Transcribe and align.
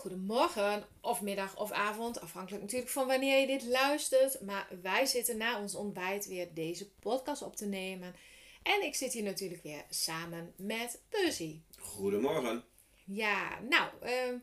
Goedemorgen 0.00 0.86
of 1.00 1.20
middag 1.20 1.56
of 1.56 1.70
avond, 1.70 2.20
afhankelijk 2.20 2.62
natuurlijk 2.62 2.90
van 2.90 3.06
wanneer 3.06 3.40
je 3.40 3.46
dit 3.46 3.64
luistert. 3.64 4.40
Maar 4.40 4.68
wij 4.82 5.06
zitten 5.06 5.36
na 5.36 5.60
ons 5.60 5.74
ontbijt 5.74 6.26
weer 6.26 6.54
deze 6.54 6.90
podcast 6.90 7.42
op 7.42 7.56
te 7.56 7.66
nemen. 7.66 8.14
En 8.62 8.82
ik 8.82 8.94
zit 8.94 9.12
hier 9.12 9.22
natuurlijk 9.22 9.62
weer 9.62 9.84
samen 9.90 10.52
met 10.56 11.02
Percy. 11.08 11.60
Goedemorgen. 11.78 12.64
Ja, 13.04 13.60
nou, 13.68 13.90
ehm, 14.00 14.36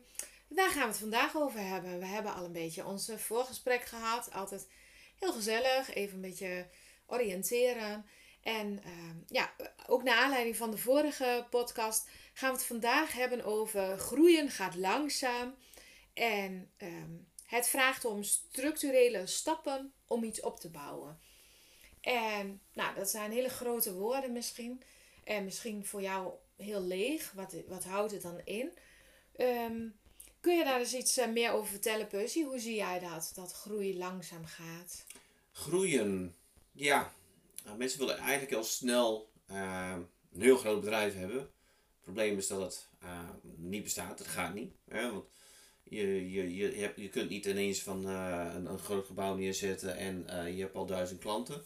daar 0.48 0.70
gaan 0.70 0.82
we 0.82 0.88
het 0.88 0.98
vandaag 0.98 1.36
over 1.36 1.60
hebben. 1.60 1.98
We 1.98 2.06
hebben 2.06 2.34
al 2.34 2.44
een 2.44 2.52
beetje 2.52 2.86
ons 2.86 3.10
voorgesprek 3.16 3.84
gehad. 3.84 4.32
Altijd 4.32 4.68
heel 5.18 5.32
gezellig, 5.32 5.94
even 5.94 6.14
een 6.14 6.20
beetje 6.20 6.66
oriënteren. 7.06 8.06
En 8.42 8.82
ehm, 8.84 9.16
ja, 9.26 9.52
ook 9.86 10.02
naar 10.02 10.16
aanleiding 10.16 10.56
van 10.56 10.70
de 10.70 10.78
vorige 10.78 11.46
podcast 11.50 12.08
gaan 12.38 12.50
we 12.50 12.56
het 12.56 12.66
vandaag 12.66 13.12
hebben 13.12 13.44
over 13.44 13.98
groeien 13.98 14.50
gaat 14.50 14.74
langzaam. 14.74 15.54
En 16.12 16.70
ehm, 16.76 17.10
het 17.46 17.68
vraagt 17.68 18.04
om 18.04 18.22
structurele 18.22 19.26
stappen 19.26 19.92
om 20.06 20.24
iets 20.24 20.40
op 20.40 20.60
te 20.60 20.70
bouwen. 20.70 21.20
En 22.00 22.60
nou, 22.72 22.94
dat 22.94 23.10
zijn 23.10 23.32
hele 23.32 23.48
grote 23.48 23.92
woorden 23.92 24.32
misschien. 24.32 24.82
En 25.24 25.44
misschien 25.44 25.86
voor 25.86 26.02
jou 26.02 26.32
heel 26.56 26.82
leeg. 26.82 27.32
Wat, 27.32 27.54
wat 27.66 27.84
houdt 27.84 28.12
het 28.12 28.22
dan 28.22 28.40
in? 28.44 28.78
Ehm, 29.36 29.88
kun 30.40 30.56
je 30.56 30.64
daar 30.64 30.80
eens 30.80 30.94
iets 30.94 31.16
eh, 31.16 31.28
meer 31.28 31.50
over 31.52 31.70
vertellen, 31.70 32.06
Percy? 32.06 32.44
Hoe 32.44 32.58
zie 32.58 32.74
jij 32.74 32.98
dat? 32.98 33.32
Dat 33.34 33.52
groei 33.52 33.98
langzaam 33.98 34.46
gaat? 34.46 35.04
Groeien. 35.52 36.34
Ja, 36.72 37.12
nou, 37.64 37.76
mensen 37.76 37.98
willen 37.98 38.18
eigenlijk 38.18 38.50
heel 38.50 38.64
snel 38.64 39.30
uh, 39.50 39.96
een 40.32 40.42
heel 40.42 40.56
groot 40.56 40.80
bedrijf 40.80 41.14
hebben. 41.14 41.56
Het 42.08 42.16
probleem 42.16 42.38
is 42.38 42.46
dat 42.46 42.60
het 42.60 42.88
uh, 43.02 43.20
niet 43.56 43.82
bestaat. 43.82 44.18
Het 44.18 44.28
gaat 44.28 44.54
niet. 44.54 44.72
Hè? 44.88 45.10
Want 45.10 45.24
je, 45.82 46.30
je, 46.30 46.54
je, 46.54 46.72
hebt, 46.72 47.00
je 47.00 47.08
kunt 47.08 47.28
niet 47.28 47.46
ineens 47.46 47.82
van 47.82 48.08
uh, 48.08 48.50
een, 48.54 48.66
een, 48.66 48.78
groot 48.78 49.06
gebouw 49.06 49.34
neerzetten 49.34 49.96
en 49.96 50.26
je 50.54 50.62
hebt 50.62 50.74
al 50.74 50.86
duizend 50.86 51.20
klanten. 51.20 51.64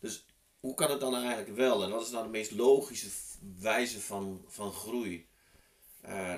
Dus 0.00 0.26
hoe 0.60 0.74
kan 0.74 0.90
het 0.90 1.00
dan 1.00 1.14
eigenlijk 1.14 1.56
wel? 1.56 1.82
En 1.82 1.90
wat 1.90 2.02
is 2.02 2.10
dan 2.10 2.22
de 2.22 2.28
meest 2.28 2.50
logische 2.50 3.08
wijze 3.58 4.00
van, 4.00 4.44
van 4.48 4.72
groei? 4.72 5.26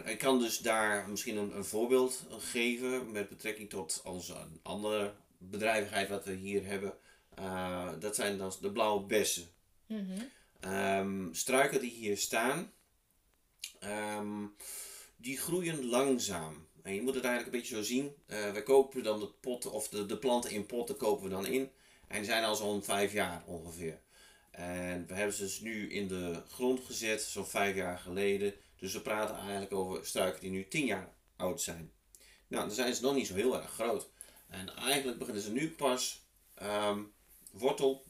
ik 0.05 0.19
kan 0.19 0.39
dus 0.39 0.59
daar 0.59 1.09
misschien 1.09 1.37
een, 1.37 1.57
een 1.57 1.65
voorbeeld 1.65 2.27
geven 2.39 3.11
met 3.11 3.29
betrekking 3.29 3.71
tot 3.71 4.01
onze 4.05 4.35
andere 4.63 5.15
bedrijvigheid 5.39 6.09
wat 6.09 6.25
we 6.25 6.33
hier 6.33 6.65
hebben. 6.65 6.95
Dat 7.99 8.15
zijn 8.15 8.39
dan 8.39 8.53
de 8.61 8.73
blauwe 8.73 9.07
bessen. 9.07 9.47
Mm 9.87 10.09
-hmm. 10.09 10.73
um, 10.73 11.35
struiken 11.35 11.81
die 11.81 11.91
hier 11.91 12.17
staan, 12.17 12.73
um, 13.85 14.55
die 15.17 15.39
groeien 15.39 15.87
langzaam. 15.87 16.67
En 16.83 16.95
je 16.95 17.03
moet 17.03 17.15
het 17.15 17.25
eigenlijk 17.25 17.55
een 17.55 17.61
beetje 17.61 17.77
zo 17.77 17.83
zien. 17.83 18.15
Uh, 18.27 18.53
we 18.53 18.63
kopen 18.63 19.03
dan 19.03 19.21
de 19.21 19.29
potten, 19.41 19.73
of 19.73 19.89
de, 19.89 20.07
de 20.07 20.19
planten 20.19 20.51
in 20.51 20.67
potten 20.67 20.97
kopen 20.97 21.25
we 21.25 21.31
dan 21.31 21.47
in. 21.47 21.71
En 22.07 22.17
die 22.17 22.31
zijn 22.31 22.45
al 22.45 22.57
zo'n 22.57 22.85
vijf 22.85 23.13
jaar 23.13 23.43
ongeveer. 23.47 24.01
En 24.51 25.07
we 25.07 25.15
hebben 25.15 25.35
ze 25.35 25.43
dus 25.43 25.61
nu 25.61 25.91
in 25.91 26.09
de 26.09 26.43
grond 26.49 26.81
gezet, 26.85 27.23
zo'n 27.23 27.47
vijf 27.47 27.77
jaar 27.77 27.99
geleden. 27.99 28.55
Dus 28.77 28.93
we 28.93 29.01
praten 29.01 29.37
eigenlijk 29.37 29.73
over 29.73 30.07
struiken 30.07 30.41
die 30.41 30.51
nu 30.51 30.69
tien 30.69 30.87
jaar 30.87 31.13
oud 31.37 31.61
zijn. 31.61 31.93
Nou, 32.47 32.67
dan 32.67 32.75
zijn 32.75 32.95
ze 32.95 33.03
nog 33.03 33.15
niet 33.15 33.27
zo 33.27 33.35
heel 33.35 33.57
erg 33.57 33.71
groot. 33.71 34.09
En 34.49 34.77
eigenlijk 34.77 35.19
beginnen 35.19 35.43
ze 35.43 35.53
nu 35.53 35.71
pas 35.71 36.27
um, 36.63 37.13
wortel 37.51 38.05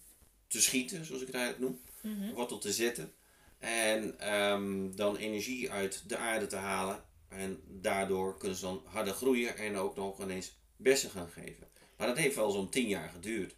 te 0.46 0.60
schieten, 0.60 1.04
zoals 1.04 1.20
ik 1.20 1.26
het 1.26 1.36
eigenlijk 1.36 1.70
noem. 1.70 1.80
Mm 2.02 2.22
-hmm. 2.22 2.34
Wortel 2.34 2.58
te 2.58 2.72
zetten. 2.72 3.12
En 3.58 4.32
um, 4.34 4.96
dan 4.96 5.16
energie 5.16 5.70
uit 5.70 6.02
de 6.06 6.16
aarde 6.16 6.46
te 6.46 6.56
halen. 6.56 7.04
En 7.28 7.60
daardoor 7.66 8.38
kunnen 8.38 8.56
ze 8.58 8.64
dan 8.64 8.82
harder 8.84 9.14
groeien 9.14 9.56
en 9.56 9.76
ook 9.76 9.96
nog 9.96 10.20
ineens 10.20 10.56
bessen 10.76 11.10
gaan 11.10 11.28
geven. 11.28 11.68
Maar 11.96 12.06
dat 12.06 12.16
heeft 12.16 12.36
wel 12.36 12.50
zo'n 12.50 12.68
10 12.68 12.88
jaar 12.88 13.08
geduurd. 13.08 13.54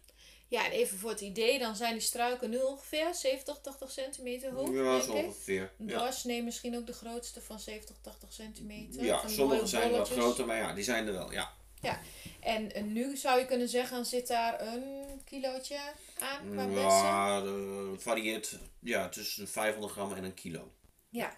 Ja, 0.47 0.65
en 0.65 0.71
even 0.71 0.97
voor 0.97 1.09
het 1.09 1.21
idee, 1.21 1.59
dan 1.59 1.75
zijn 1.75 1.91
die 1.91 2.01
struiken 2.01 2.49
nu 2.49 2.61
ongeveer 2.61 3.15
70, 3.15 3.59
80 3.61 3.91
centimeter 3.91 4.51
hoog. 4.51 4.69
Ja, 4.69 4.99
zo 4.99 5.11
ongeveer. 5.11 5.71
Een 5.79 5.87
dwarsnee 5.87 6.43
misschien 6.43 6.77
ook 6.77 6.85
de 6.87 6.93
grootste 6.93 7.41
van 7.41 7.59
70, 7.59 7.95
80 8.01 8.33
centimeter. 8.33 9.03
Ja, 9.03 9.27
sommige 9.27 9.65
zijn 9.65 9.91
wat 9.91 10.09
groter, 10.09 10.45
maar 10.45 10.57
ja, 10.57 10.73
die 10.73 10.83
zijn 10.83 11.07
er 11.07 11.13
wel, 11.13 11.31
ja. 11.31 11.53
Ja, 11.81 11.99
en, 12.39 12.73
en 12.73 12.93
nu 12.93 13.17
zou 13.17 13.39
je 13.39 13.45
kunnen 13.45 13.69
zeggen, 13.69 14.05
zit 14.05 14.27
daar 14.27 14.67
een 14.67 15.21
kilootje 15.25 15.79
aan 16.21 16.51
qua? 16.51 16.63
Ja, 16.63 17.43
het 17.91 18.03
varieert 18.03 18.59
ja, 18.79 19.09
tussen 19.09 19.47
500 19.47 19.93
gram 19.93 20.13
en 20.13 20.23
een 20.23 20.33
kilo. 20.33 20.73
Ja, 21.09 21.37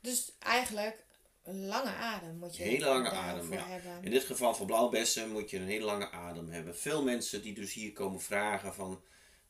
dus 0.00 0.32
eigenlijk 0.38 1.04
een 1.42 1.66
lange 1.66 1.90
adem 1.90 2.36
moet 2.36 2.56
je 2.56 2.62
Hele 2.62 2.84
lange 2.84 3.10
adem, 3.10 3.52
ja. 3.52 3.66
hebben. 3.66 4.02
In 4.02 4.10
dit 4.10 4.24
geval 4.24 4.54
voor 4.54 4.66
blauwbessen 4.66 5.30
moet 5.30 5.50
je 5.50 5.56
een 5.56 5.66
hele 5.66 5.84
lange 5.84 6.10
adem 6.10 6.48
hebben. 6.48 6.76
Veel 6.76 7.02
mensen 7.02 7.42
die 7.42 7.54
dus 7.54 7.72
hier 7.72 7.92
komen 7.92 8.20
vragen 8.20 8.74
van... 8.74 9.02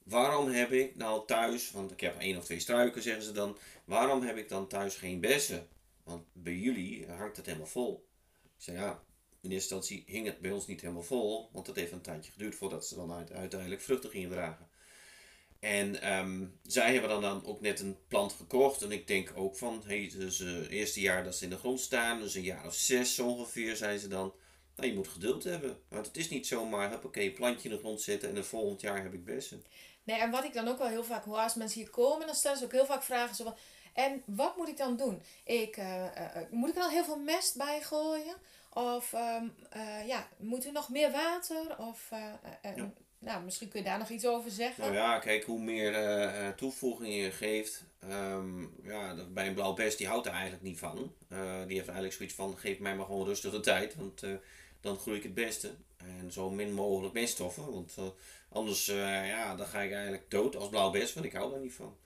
Waarom 0.03 0.49
heb 0.49 0.73
ik 0.73 0.97
nou 0.97 1.27
thuis, 1.27 1.71
want 1.71 1.91
ik 1.91 2.01
heb 2.01 2.21
één 2.21 2.37
of 2.37 2.45
twee 2.45 2.61
struiken 2.61 3.03
zeggen 3.03 3.23
ze 3.23 3.33
dan... 3.33 3.59
Waarom 3.85 4.23
heb 4.23 4.37
ik 4.37 4.49
dan 4.49 4.67
thuis 4.67 4.95
geen 4.95 5.21
bessen? 5.21 5.69
Want 6.05 6.25
bij 6.33 6.55
jullie 6.55 7.07
hangt 7.07 7.37
het 7.37 7.47
helemaal 7.47 7.67
vol. 7.67 8.09
Ik 8.43 8.51
zeg 8.57 8.75
ja, 8.75 9.03
in 9.47 9.53
eerste 9.53 9.75
instantie 9.75 10.05
hing 10.15 10.27
het 10.27 10.41
bij 10.41 10.51
ons 10.51 10.67
niet 10.67 10.81
helemaal 10.81 11.03
vol, 11.03 11.49
want 11.53 11.67
het 11.67 11.77
heeft 11.77 11.93
een 11.93 12.01
tijdje 12.01 12.33
geduurd 12.33 12.55
voordat 12.55 12.87
ze 12.87 12.95
dan 12.95 13.13
uiteindelijk 13.33 13.81
vruchten 13.81 14.11
gingen 14.11 14.31
dragen. 14.31 14.69
En 15.61 16.17
um, 16.19 16.59
zij 16.63 16.93
hebben 16.93 17.11
dan, 17.11 17.21
dan 17.21 17.45
ook 17.45 17.61
net 17.61 17.81
een 17.81 17.97
plant 18.09 18.33
gekocht. 18.33 18.83
En 18.83 18.93
ik 18.93 19.07
denk 19.07 19.33
ook 19.35 19.57
van, 19.57 19.83
hey, 19.87 20.13
dus 20.17 20.39
het 20.39 20.69
eerste 20.69 21.01
jaar 21.01 21.25
dat 21.25 21.37
ze 21.37 21.45
in 21.45 21.51
de 21.51 21.59
grond 21.59 21.81
staan, 21.81 22.21
dus 22.21 22.35
een 22.35 22.43
jaar 22.43 22.67
of 22.67 22.75
zes 22.75 23.19
ongeveer, 23.19 23.77
zijn 23.77 23.99
ze 23.99 24.09
dan. 24.09 24.35
Nou, 24.77 24.89
je 24.89 24.95
moet 24.95 25.09
geduld 25.09 25.45
hebben. 25.45 25.79
Want 25.89 26.07
het 26.07 26.17
is 26.17 26.29
niet 26.29 26.47
zomaar, 26.47 27.05
oké, 27.05 27.31
plantje 27.31 27.69
in 27.69 27.75
de 27.75 27.81
grond 27.81 28.03
zetten 28.03 28.29
en 28.29 28.37
het 28.37 28.47
volgend 28.47 28.81
jaar 28.81 29.03
heb 29.03 29.15
ik 29.15 29.25
bessen. 29.25 29.65
Nee, 30.03 30.19
en 30.21 30.31
wat 30.31 30.45
ik 30.45 30.53
dan 30.53 30.69
ook 30.69 30.79
wel 30.79 30.89
heel 30.89 31.05
vaak 31.05 31.25
hoor 31.25 31.37
als 31.37 31.55
mensen 31.55 31.81
hier 31.81 31.91
komen, 31.91 32.27
dan 32.27 32.35
stellen 32.35 32.59
ze 32.59 32.65
ook 32.65 32.73
heel 32.73 32.87
vaak 32.87 33.03
vragen 33.03 33.37
zo 33.37 33.55
en 33.97 34.23
wat 34.27 34.57
moet 34.57 34.69
ik 34.69 34.77
dan 34.77 34.97
doen? 34.97 35.23
Ik, 35.45 35.77
uh, 35.77 36.05
uh, 36.05 36.37
moet 36.51 36.69
ik 36.69 36.77
er 36.77 36.83
al 36.83 36.89
heel 36.89 37.05
veel 37.05 37.19
mest 37.19 37.57
bij 37.57 37.83
gooien? 37.83 38.35
Of 38.77 39.13
um, 39.13 39.55
uh, 39.77 40.07
ja, 40.07 40.29
moet 40.39 40.67
er 40.67 40.73
nog 40.73 40.89
meer 40.89 41.11
water? 41.11 41.79
Of 41.79 42.11
uh, 42.13 42.19
uh, 42.65 42.77
ja. 42.77 42.93
nou, 43.19 43.45
misschien 43.45 43.69
kun 43.69 43.81
je 43.81 43.87
daar 43.87 43.99
nog 43.99 44.09
iets 44.09 44.27
over 44.27 44.51
zeggen. 44.51 44.83
Nou 44.83 44.95
ja, 44.95 45.19
kijk, 45.19 45.45
hoe 45.45 45.61
meer 45.61 46.55
toevoeging 46.57 47.15
je 47.15 47.31
geeft. 47.31 47.85
Um, 48.11 48.75
ja, 48.83 49.15
bij 49.29 49.47
een 49.47 49.55
blauw 49.55 49.73
best, 49.75 49.99
die 49.99 50.07
houdt 50.07 50.27
er 50.27 50.33
eigenlijk 50.33 50.63
niet 50.63 50.79
van. 50.79 51.13
die 51.67 51.77
heeft 51.77 51.89
eigenlijk 51.89 52.13
zoiets 52.13 52.35
van, 52.35 52.59
geef 52.59 52.79
mij 52.79 52.97
maar 52.97 53.07
gewoon 53.07 53.27
rustig 53.27 53.51
de 53.51 53.61
tijd. 53.61 53.95
Want 53.95 54.23
dan 54.81 54.99
groei 54.99 55.17
ik 55.17 55.23
het 55.23 55.35
beste. 55.35 55.71
En 55.97 56.33
zo 56.33 56.51
min 56.51 56.73
mogelijk 56.73 57.15
meststoffen. 57.15 57.73
Want 57.73 57.95
anders 58.49 58.87
ja, 58.87 59.55
dan 59.55 59.67
ga 59.67 59.81
ik 59.81 59.93
eigenlijk 59.93 60.31
dood 60.31 60.57
als 60.57 60.69
blauw 60.69 60.91
best, 60.91 61.15
want 61.15 61.27
ik 61.27 61.33
hou 61.33 61.51
daar 61.51 61.61
niet 61.61 61.75
van. 61.75 61.97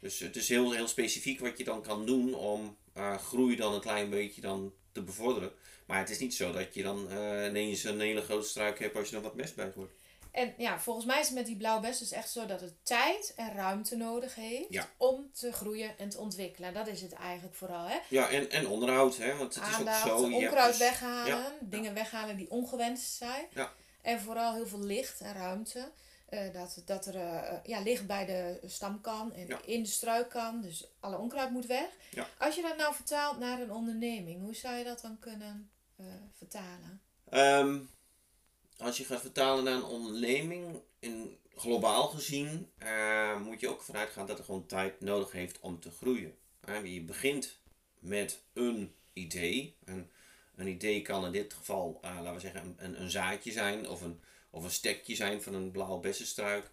Dus 0.00 0.18
het 0.18 0.36
is 0.36 0.48
heel, 0.48 0.72
heel 0.72 0.88
specifiek 0.88 1.40
wat 1.40 1.58
je 1.58 1.64
dan 1.64 1.82
kan 1.82 2.06
doen 2.06 2.34
om 2.34 2.76
groei 3.18 3.56
dan 3.56 3.74
een 3.74 3.80
klein 3.80 4.10
beetje 4.10 4.40
dan 4.40 4.72
te 4.92 5.02
bevorderen. 5.02 5.52
Maar 5.86 5.98
het 5.98 6.10
is 6.10 6.18
niet 6.18 6.34
zo 6.34 6.52
dat 6.52 6.74
je 6.74 6.82
dan 6.82 7.06
uh, 7.10 7.46
ineens 7.46 7.84
een 7.84 8.00
hele 8.00 8.22
grote 8.22 8.48
struik 8.48 8.78
hebt 8.78 8.96
als 8.96 9.10
je 9.10 9.16
er 9.16 9.22
wat 9.22 9.34
mest 9.34 9.54
bij 9.56 9.72
gooit. 9.74 9.90
En 10.32 10.54
ja, 10.56 10.80
volgens 10.80 11.06
mij 11.06 11.20
is 11.20 11.26
het 11.26 11.34
met 11.34 11.46
die 11.46 11.56
blauwe 11.56 11.80
bes 11.80 11.98
dus 11.98 12.12
echt 12.12 12.30
zo 12.30 12.46
dat 12.46 12.60
het 12.60 12.74
tijd 12.82 13.32
en 13.36 13.54
ruimte 13.54 13.96
nodig 13.96 14.34
heeft 14.34 14.66
ja. 14.68 14.88
om 14.96 15.30
te 15.32 15.52
groeien 15.52 15.98
en 15.98 16.08
te 16.08 16.18
ontwikkelen. 16.18 16.74
Dat 16.74 16.86
is 16.86 17.00
het 17.00 17.12
eigenlijk 17.12 17.54
vooral. 17.54 17.86
Hè? 17.86 17.98
Ja, 18.08 18.28
en, 18.28 18.50
en 18.50 18.68
onderhoud. 18.68 19.16
Hè? 19.16 19.36
Want 19.36 19.54
het 19.54 19.64
Aandacht, 19.64 20.04
is 20.04 20.10
ook 20.12 20.18
zo. 20.18 20.34
onkruid 20.34 20.68
dus, 20.68 20.78
weghalen, 20.78 21.26
ja. 21.26 21.52
dingen 21.60 21.94
weghalen 21.94 22.36
die 22.36 22.50
ongewenst 22.50 23.16
zijn. 23.16 23.46
Ja. 23.54 23.72
En 24.02 24.20
vooral 24.20 24.54
heel 24.54 24.66
veel 24.66 24.82
licht 24.82 25.20
en 25.20 25.34
ruimte. 25.34 25.90
Eh, 26.30 26.52
dat, 26.52 26.82
dat 26.84 27.06
er 27.06 27.16
eh, 27.16 27.58
ja, 27.64 27.80
ligt 27.80 28.06
bij 28.06 28.26
de 28.26 28.60
stam 28.66 29.00
kan 29.00 29.32
en 29.32 29.46
Ja. 29.46 29.60
in 29.64 29.82
de 29.82 29.88
struik 29.88 30.28
kan. 30.28 30.60
Dus 30.60 30.86
alle 31.00 31.16
onkruid 31.16 31.50
moet 31.50 31.66
weg. 31.66 31.88
Ja. 32.10 32.28
Als 32.38 32.54
je 32.54 32.62
dat 32.62 32.76
nou 32.76 32.94
vertaalt 32.94 33.38
naar 33.38 33.60
een 33.60 33.72
onderneming, 33.72 34.40
hoe 34.40 34.54
zou 34.54 34.76
je 34.76 34.84
dat 34.84 35.00
dan 35.00 35.18
kunnen 35.18 35.70
vertalen? 36.34 37.00
Ehm, 37.30 37.78
als 38.78 38.96
je 38.96 39.04
gaat 39.04 39.20
vertalen 39.20 39.64
naar 39.64 39.74
een 39.74 39.84
onderneming, 39.84 40.80
in, 40.98 41.38
globaal 41.54 42.08
gezien, 42.08 42.70
moet 43.42 43.60
je 43.60 43.68
ook 43.68 43.82
vanuit 43.82 44.10
gaan 44.10 44.26
dat 44.26 44.38
er 44.38 44.44
gewoon 44.44 44.66
tijd 44.66 45.00
nodig 45.00 45.32
heeft 45.32 45.60
om 45.60 45.80
te 45.80 45.90
groeien. 45.90 46.34
Je 46.84 47.02
begint 47.02 47.58
met 47.98 48.42
een 48.52 48.94
idee. 49.12 49.76
En 49.84 50.10
een 50.56 50.66
idee 50.66 51.02
kan 51.02 51.24
in 51.24 51.32
dit 51.32 51.54
geval, 51.54 51.98
laten 52.02 52.34
we 52.34 52.40
zeggen, 52.40 52.60
een, 52.60 52.74
een, 52.78 53.00
een 53.00 53.10
zaadje 53.10 53.52
zijn 53.52 53.88
of 53.88 54.00
een, 54.02 54.20
of 54.50 54.64
een 54.64 54.70
stekje 54.70 55.14
zijn 55.14 55.42
van 55.42 55.54
een 55.54 55.70
blauwe 55.70 56.00
bessenstruik. 56.00 56.70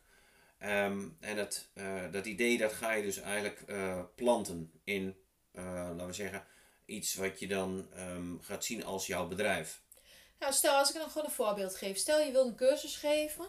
Ehm, 0.58 1.08
en 1.20 1.36
dat, 1.36 1.66
eh, 1.74 2.12
dat 2.12 2.26
idee 2.26 2.58
dat 2.58 2.74
ga 2.74 2.92
je 2.92 3.04
dus 3.04 3.18
eigenlijk 3.18 3.62
eh, 3.62 4.00
planten 4.16 4.72
in, 4.84 5.16
eh, 5.52 5.64
laten 5.64 6.08
we 6.08 6.14
zeggen, 6.14 6.46
iets 6.86 7.16
wat 7.16 7.40
je 7.40 7.48
dan 7.48 7.88
ehm, 7.96 8.40
gaat 8.42 8.66
zien 8.66 8.86
als 8.86 9.08
jouw 9.08 9.28
bedrijf. 9.28 9.82
Nou, 10.40 10.54
stel 10.54 10.76
als 10.76 10.90
ik 10.90 10.96
dan 10.96 11.10
gewoon 11.10 11.28
een 11.28 11.34
voorbeeld 11.34 11.76
geef. 11.76 11.98
Stel 11.98 12.20
je 12.20 12.32
wilt 12.32 12.48
een 12.48 12.56
cursus 12.56 12.96
geven 12.96 13.46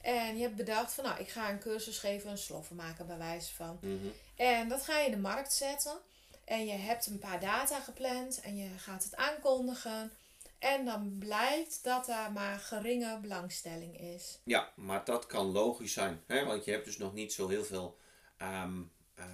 en 0.00 0.36
je 0.36 0.42
hebt 0.42 0.56
bedacht 0.56 0.92
van 0.92 1.04
nou, 1.04 1.20
ik 1.20 1.28
ga 1.28 1.50
een 1.50 1.58
cursus 1.58 1.98
geven, 1.98 2.30
een 2.30 2.38
sloffen 2.38 2.76
maken 2.76 3.06
bij 3.06 3.18
wijze 3.18 3.54
van. 3.54 3.78
Mhm. 3.80 4.06
En 4.36 4.68
dat 4.68 4.82
ga 4.82 4.98
je 4.98 5.06
in 5.06 5.10
de 5.10 5.18
markt 5.18 5.52
zetten. 5.52 5.98
En 6.44 6.66
je 6.66 6.72
hebt 6.72 7.06
een 7.06 7.18
paar 7.18 7.40
data 7.40 7.80
gepland 7.80 8.40
en 8.40 8.56
je 8.56 8.68
gaat 8.78 9.04
het 9.04 9.16
aankondigen. 9.16 10.12
En 10.62 10.84
dan 10.84 11.16
blijkt 11.18 11.84
dat 11.84 12.06
daar 12.06 12.32
maar 12.32 12.58
geringe 12.58 13.18
belangstelling 13.20 14.00
is. 14.00 14.38
Ja, 14.44 14.72
maar 14.76 15.04
dat 15.04 15.26
kan 15.26 15.46
logisch 15.46 15.92
zijn. 15.92 16.22
Hè? 16.26 16.44
Want 16.44 16.64
je 16.64 16.70
hebt 16.70 16.84
dus 16.84 16.98
nog 16.98 17.12
niet 17.12 17.32
zo 17.32 17.48
heel 17.48 17.64
veel 17.64 17.98
ehm, 18.36 18.82
eh, 19.14 19.26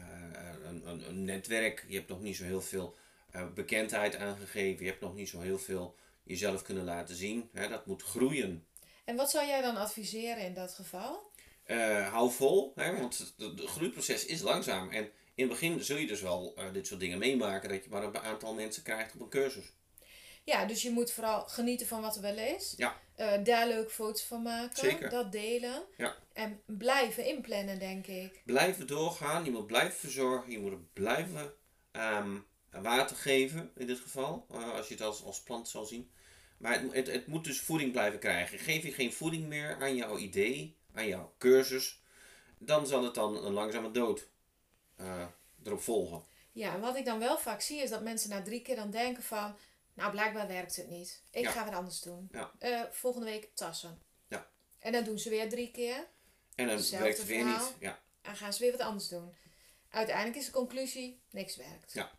een, 0.64 0.88
een, 0.88 1.08
een 1.08 1.24
netwerk. 1.24 1.84
Je 1.88 1.96
hebt 1.96 2.08
nog 2.08 2.20
niet 2.20 2.36
zo 2.36 2.44
heel 2.44 2.60
veel 2.60 2.96
eh, 3.30 3.52
bekendheid 3.54 4.16
aangegeven. 4.16 4.84
Je 4.84 4.90
hebt 4.90 5.02
nog 5.02 5.14
niet 5.14 5.28
zo 5.28 5.40
heel 5.40 5.58
veel 5.58 5.96
jezelf 6.22 6.62
kunnen 6.62 6.84
laten 6.84 7.16
zien. 7.16 7.48
Hè? 7.52 7.68
Dat 7.68 7.86
moet 7.86 8.02
groeien. 8.02 8.66
En 9.04 9.16
wat 9.16 9.30
zou 9.30 9.46
jij 9.46 9.62
dan 9.62 9.76
adviseren 9.76 10.44
in 10.44 10.54
dat 10.54 10.72
geval? 10.72 11.30
Eh, 11.64 12.12
hou 12.12 12.30
vol, 12.30 12.72
hè? 12.74 12.96
want 12.96 13.34
het 13.36 13.60
groeiproces 13.60 14.26
is 14.26 14.40
langzaam. 14.40 14.90
En 14.90 15.10
in 15.34 15.48
het 15.48 15.48
begin 15.48 15.84
zul 15.84 15.96
je 15.96 16.06
dus 16.06 16.20
wel 16.20 16.54
dit 16.72 16.86
soort 16.86 17.00
dingen 17.00 17.18
meemaken. 17.18 17.68
Dat 17.68 17.84
je 17.84 17.90
maar 17.90 18.02
een 18.02 18.18
aantal 18.18 18.54
mensen 18.54 18.82
krijgt 18.82 19.14
op 19.14 19.20
een 19.20 19.28
cursus. 19.28 19.72
Ja, 20.48 20.64
dus 20.64 20.82
je 20.82 20.90
moet 20.90 21.10
vooral 21.10 21.46
genieten 21.46 21.86
van 21.86 22.00
wat 22.00 22.16
er 22.16 22.22
wel 22.22 22.36
is. 22.36 22.74
Ja. 22.76 23.00
Eh, 23.14 23.44
daar 23.44 23.68
leuke 23.68 23.90
foto's 23.90 24.22
van 24.22 24.42
maken. 24.42 24.76
Zeker. 24.76 25.10
Dat 25.10 25.32
delen. 25.32 25.84
Ja. 25.96 26.16
En 26.32 26.60
blijven 26.66 27.26
inplannen, 27.26 27.78
denk 27.78 28.06
ik. 28.06 28.42
blijven 28.44 28.86
doorgaan. 28.86 29.44
Je 29.44 29.50
moet 29.50 29.66
blijven 29.66 29.98
verzorgen. 29.98 30.50
Je 30.50 30.58
moet 30.58 30.70
het 30.70 30.92
blijven 30.92 31.52
ehm, 31.90 32.36
water 32.70 33.16
geven, 33.16 33.70
in 33.76 33.86
dit 33.86 33.98
geval. 33.98 34.46
eh, 34.50 34.72
als 34.72 34.88
je 34.88 34.94
het 34.94 35.02
als, 35.02 35.24
als 35.24 35.42
plant 35.42 35.68
zal 35.68 35.84
zien. 35.84 36.10
Maar 36.58 36.80
het, 36.80 36.92
het, 36.94 37.06
het 37.06 37.26
moet 37.26 37.44
dus 37.44 37.60
voeding 37.60 37.92
blijven 37.92 38.18
krijgen. 38.18 38.58
Geef 38.58 38.82
je 38.82 38.92
geen 38.92 39.12
voeding 39.12 39.46
meer 39.46 39.76
aan 39.80 39.96
jouw 39.96 40.18
idee, 40.18 40.76
aan 40.94 41.06
jouw 41.06 41.34
cursus, 41.38 42.02
dan 42.58 42.86
zal 42.86 43.04
het 43.04 43.14
dan 43.14 43.44
een 43.44 43.52
langzame 43.52 43.90
dood 43.90 44.28
eh, 44.96 45.26
erop 45.64 45.80
volgen. 45.80 46.22
Ja, 46.52 46.74
en 46.74 46.80
wat 46.80 46.96
ik 46.96 47.04
dan 47.04 47.18
wel 47.18 47.38
vaak 47.38 47.60
zie 47.60 47.82
is 47.82 47.90
dat 47.90 48.02
mensen 48.02 48.30
na 48.30 48.42
drie 48.42 48.62
keer 48.62 48.76
dan 48.76 48.90
denken 48.90 49.22
van... 49.22 49.56
Nou, 49.98 50.10
blijkbaar 50.10 50.46
werkt 50.46 50.76
het 50.76 50.88
niet. 50.88 51.22
Ik 51.30 51.42
Ja. 51.44 51.50
ga 51.50 51.64
wat 51.64 51.74
anders 51.74 52.00
doen. 52.00 52.28
Ja. 52.32 52.52
Eh, 52.58 52.82
volgende 52.90 53.26
week 53.26 53.50
tassen. 53.54 54.02
Ja. 54.28 54.48
En 54.78 54.92
dan 54.92 55.04
doen 55.04 55.18
ze 55.18 55.30
weer 55.30 55.48
drie 55.48 55.70
keer. 55.70 56.06
En 56.54 56.66
dan 56.66 56.76
Hetzelfde 56.76 57.04
werkt 57.04 57.18
het 57.18 57.26
weer 57.26 57.42
verhaal. 57.42 57.66
niet. 57.66 57.76
Ja. 57.80 57.98
En 58.22 58.36
gaan 58.36 58.52
ze 58.52 58.60
weer 58.60 58.70
wat 58.72 58.80
anders 58.80 59.08
doen. 59.08 59.36
Uiteindelijk 59.90 60.36
is 60.36 60.44
de 60.46 60.50
conclusie, 60.52 61.20
niks 61.30 61.56
werkt. 61.56 61.92
Ja. 61.92 62.10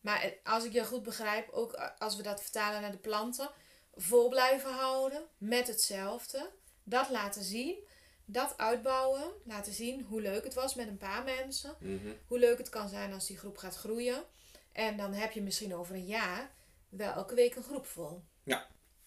Maar 0.00 0.22
eh, 0.22 0.30
als 0.44 0.64
ik 0.64 0.72
je 0.72 0.84
goed 0.84 1.02
begrijp, 1.02 1.48
ook 1.50 1.72
eh, 1.72 1.88
als 1.98 2.16
we 2.16 2.22
dat 2.22 2.42
vertalen 2.42 2.80
naar 2.80 2.90
de 2.90 2.96
planten, 2.98 3.50
vol 3.94 4.28
blijven 4.28 4.72
houden 4.72 5.26
met 5.38 5.66
hetzelfde. 5.66 6.50
Dat 6.82 7.10
laten 7.10 7.42
zien, 7.44 7.86
dat 8.24 8.58
uitbouwen, 8.58 9.32
laten 9.44 9.72
zien 9.72 10.02
hoe 10.02 10.20
leuk 10.20 10.44
het 10.44 10.54
was 10.54 10.74
met 10.74 10.88
een 10.88 10.96
paar 10.98 11.24
mensen. 11.24 11.76
Mhm. 11.80 12.12
Hoe 12.26 12.38
leuk 12.38 12.58
het 12.58 12.68
kan 12.68 12.88
zijn 12.88 13.12
als 13.12 13.26
die 13.26 13.38
groep 13.38 13.56
gaat 13.56 13.76
groeien. 13.76 14.24
En 14.72 14.96
dan 14.96 15.12
heb 15.12 15.32
je 15.32 15.42
misschien 15.42 15.74
over 15.74 15.94
een 15.94 16.06
jaar 16.06 16.54
wel 16.96 17.12
elke 17.12 17.34
week 17.34 17.54
een 17.54 17.62
groep 17.62 17.86
vol. 17.86 18.22
Ja. 18.42 18.66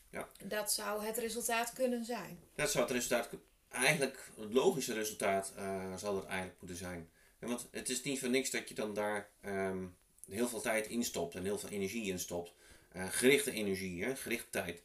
Ja. 0.09 0.29
Dat 0.43 0.71
zou 0.73 1.05
het 1.05 1.17
resultaat 1.17 1.73
kunnen 1.73 2.05
zijn. 2.05 2.39
Dat 2.55 2.71
zou 2.71 2.83
het 2.83 2.93
resultaat, 2.93 3.29
eigenlijk 3.69 4.29
het 4.35 4.53
logische 4.53 4.93
resultaat 4.93 5.53
eh, 5.55 5.95
zal 5.95 6.13
dat 6.13 6.25
eigenlijk 6.25 6.59
moeten 6.59 6.77
zijn. 6.77 7.09
En 7.39 7.47
want 7.47 7.67
het 7.71 7.89
is 7.89 8.03
niet 8.03 8.19
voor 8.19 8.29
niks 8.29 8.49
dat 8.49 8.69
je 8.69 8.75
dan 8.75 8.93
daar 8.93 9.29
ehm, 9.41 9.85
heel 10.29 10.47
veel 10.47 10.61
tijd 10.61 10.87
in 10.87 11.03
stopt 11.03 11.35
en 11.35 11.43
heel 11.43 11.59
veel 11.59 11.69
energie 11.69 12.11
in 12.11 12.19
stopt. 12.19 12.53
Eh, 12.91 13.07
gerichte 13.09 13.51
energie, 13.51 14.03
hè, 14.03 14.15
gerichte 14.15 14.49
tijd. 14.49 14.83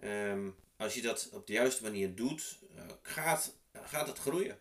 Ehm, 0.00 0.48
als 0.76 0.94
je 0.94 1.02
dat 1.02 1.28
op 1.32 1.46
de 1.46 1.52
juiste 1.52 1.82
manier 1.82 2.14
doet, 2.14 2.58
eh, 2.76 2.82
gaat, 3.02 3.54
gaat 3.72 4.06
het 4.06 4.18
groeien. 4.18 4.58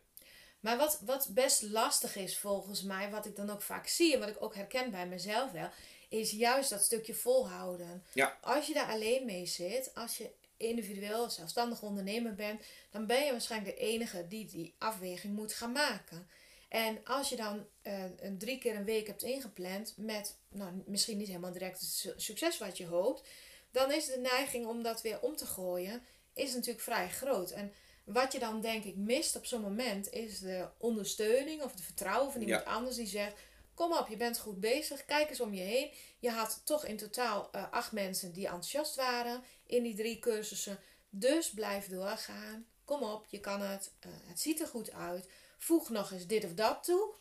Maar 0.60 0.78
wat, 0.78 1.02
wat 1.06 1.30
best 1.34 1.62
lastig 1.62 2.16
is 2.16 2.38
volgens 2.38 2.84
mij, 2.84 3.10
wat 3.10 3.26
ik 3.26 3.36
dan 3.36 3.50
ook 3.50 3.62
vaak 3.62 3.88
zie 3.88 4.14
en 4.14 4.20
wat 4.20 4.30
ik 4.30 4.42
ook 4.44 4.56
herken 4.56 4.92
bij 4.92 5.08
mezelf 5.08 5.52
wel, 5.52 5.70
is 6.10 6.32
juist 6.32 6.70
dat 6.70 6.84
stukje 6.84 7.14
volhouden. 7.14 8.04
Ja. 8.14 8.38
Als 8.42 8.68
je 8.68 8.74
daar 8.74 8.92
alleen 8.92 9.26
mee 9.26 9.46
zit, 9.46 9.92
als 9.94 10.18
je 10.18 10.32
individueel 10.58 11.30
zelfstandig 11.30 11.82
ondernemer 11.82 12.36
bent, 12.36 12.62
dan 12.92 13.06
ben 13.06 13.26
je 13.26 13.32
waarschijnlijk 13.32 13.78
de 13.78 13.84
enige 13.84 14.28
die 14.28 14.46
die 14.46 14.76
afweging 14.78 15.36
moet 15.36 15.54
gaan 15.54 15.72
maken. 15.72 16.28
En 16.70 17.00
als 17.04 17.30
je 17.30 17.36
dan 17.36 17.66
eh, 17.82 18.04
een 18.20 18.38
drie 18.38 18.58
keer 18.58 18.76
een 18.76 18.86
week 18.86 19.08
hebt 19.08 19.24
ingepland 19.24 19.94
met 19.98 20.36
nou, 20.50 20.84
misschien 20.86 21.18
niet 21.18 21.28
helemaal 21.28 21.52
direct 21.52 21.80
het 21.80 21.90
su- 21.90 22.14
succes 22.18 22.58
wat 22.58 22.78
je 22.78 22.86
hoopt, 22.86 23.28
dan 23.72 23.92
is 23.92 24.06
de 24.06 24.20
neiging 24.20 24.66
om 24.66 24.84
dat 24.84 25.02
weer 25.02 25.22
om 25.22 25.36
te 25.36 25.46
gooien, 25.46 26.04
is 26.34 26.54
natuurlijk 26.54 26.84
vrij 26.84 27.10
groot. 27.10 27.52
En 27.52 27.74
wat 28.04 28.32
je 28.34 28.40
dan 28.40 28.62
denk 28.62 28.84
ik 28.84 28.96
mist 28.96 29.36
op 29.36 29.46
zo'n 29.46 29.62
moment 29.62 30.12
is 30.12 30.40
de 30.40 30.68
ondersteuning 30.78 31.62
of 31.62 31.72
het 31.72 31.82
vertrouwen 31.82 32.32
van 32.32 32.42
iemand 32.42 32.66
anders 32.66 32.96
die 32.96 33.08
zegt: 33.08 33.34
Kom 33.78 33.94
op, 33.94 34.08
je 34.08 34.18
bent 34.18 34.40
goed 34.40 34.60
bezig, 34.60 35.06
kijk 35.06 35.30
eens 35.30 35.40
om 35.40 35.54
je 35.54 35.62
heen. 35.62 35.92
Je 36.20 36.30
had 36.30 36.62
toch 36.64 36.86
in 36.86 36.98
totaal 36.98 37.50
eh, 37.52 37.72
acht 37.72 37.92
mensen 37.92 38.34
die 38.34 38.46
enthousiast 38.46 38.96
waren 38.96 39.44
in 39.66 39.84
die 39.84 39.96
drie 39.96 40.20
cursussen. 40.20 40.80
Dus 41.10 41.50
blijf 41.50 41.88
doorgaan. 41.88 42.66
Kom 42.86 43.04
op, 43.04 43.26
je 43.30 43.40
kan 43.40 43.62
het. 43.62 43.92
Eh, 44.00 44.12
het 44.24 44.40
ziet 44.40 44.60
er 44.60 44.68
goed 44.68 44.92
uit. 44.92 45.30
Voeg 45.58 45.90
nog 45.90 46.12
eens 46.12 46.28
dit 46.28 46.46
of 46.46 46.54
dat 46.54 46.84
toe. 46.84 47.14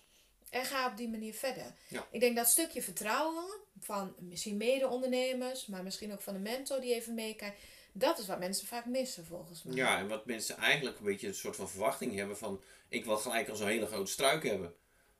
En 0.51 0.65
ga 0.65 0.86
op 0.86 0.96
die 0.96 1.08
manier 1.08 1.34
verder. 1.34 1.75
Ja. 1.89 2.06
Ik 2.10 2.20
denk 2.20 2.36
dat 2.36 2.48
stukje 2.48 2.82
vertrouwen 2.82 3.44
van 3.81 4.15
misschien 4.19 4.56
mede-ondernemers, 4.56 5.67
maar 5.67 5.82
misschien 5.82 6.13
ook 6.13 6.22
van 6.22 6.34
een 6.34 6.43
mentor 6.43 6.81
die 6.81 6.94
even 6.94 7.15
meekijkt. 7.15 7.60
Dat 7.93 8.19
is 8.19 8.27
wat 8.27 8.39
mensen 8.39 8.67
vaak 8.67 8.86
missen 8.86 9.27
volgens 9.27 9.63
mij. 9.63 9.75
Ja, 9.75 9.98
en 9.98 10.08
wat 10.08 10.27
mensen 10.27 10.56
eigenlijk 10.56 10.98
een 10.98 11.05
beetje 11.05 11.29
een 11.29 11.34
soort 11.34 11.56
van 11.56 11.69
verwachting 11.69 12.15
hebben 12.15 12.39
van... 12.39 12.63
Ik 12.89 13.05
wil 13.05 13.17
gelijk 13.17 13.48
al 13.48 13.56
zo'n 13.56 13.69
hele 13.69 13.86
grote 13.86 14.10
struik 14.10 14.43
hebben. 14.43 14.75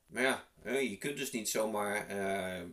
Maar 0.07 0.23
ja, 0.23 0.49
hè, 0.63 0.79
je 0.79 0.99
kunt 0.99 1.17
dus 1.17 1.31
niet 1.31 1.49
zomaar 1.49 2.09
eh, 2.09 2.65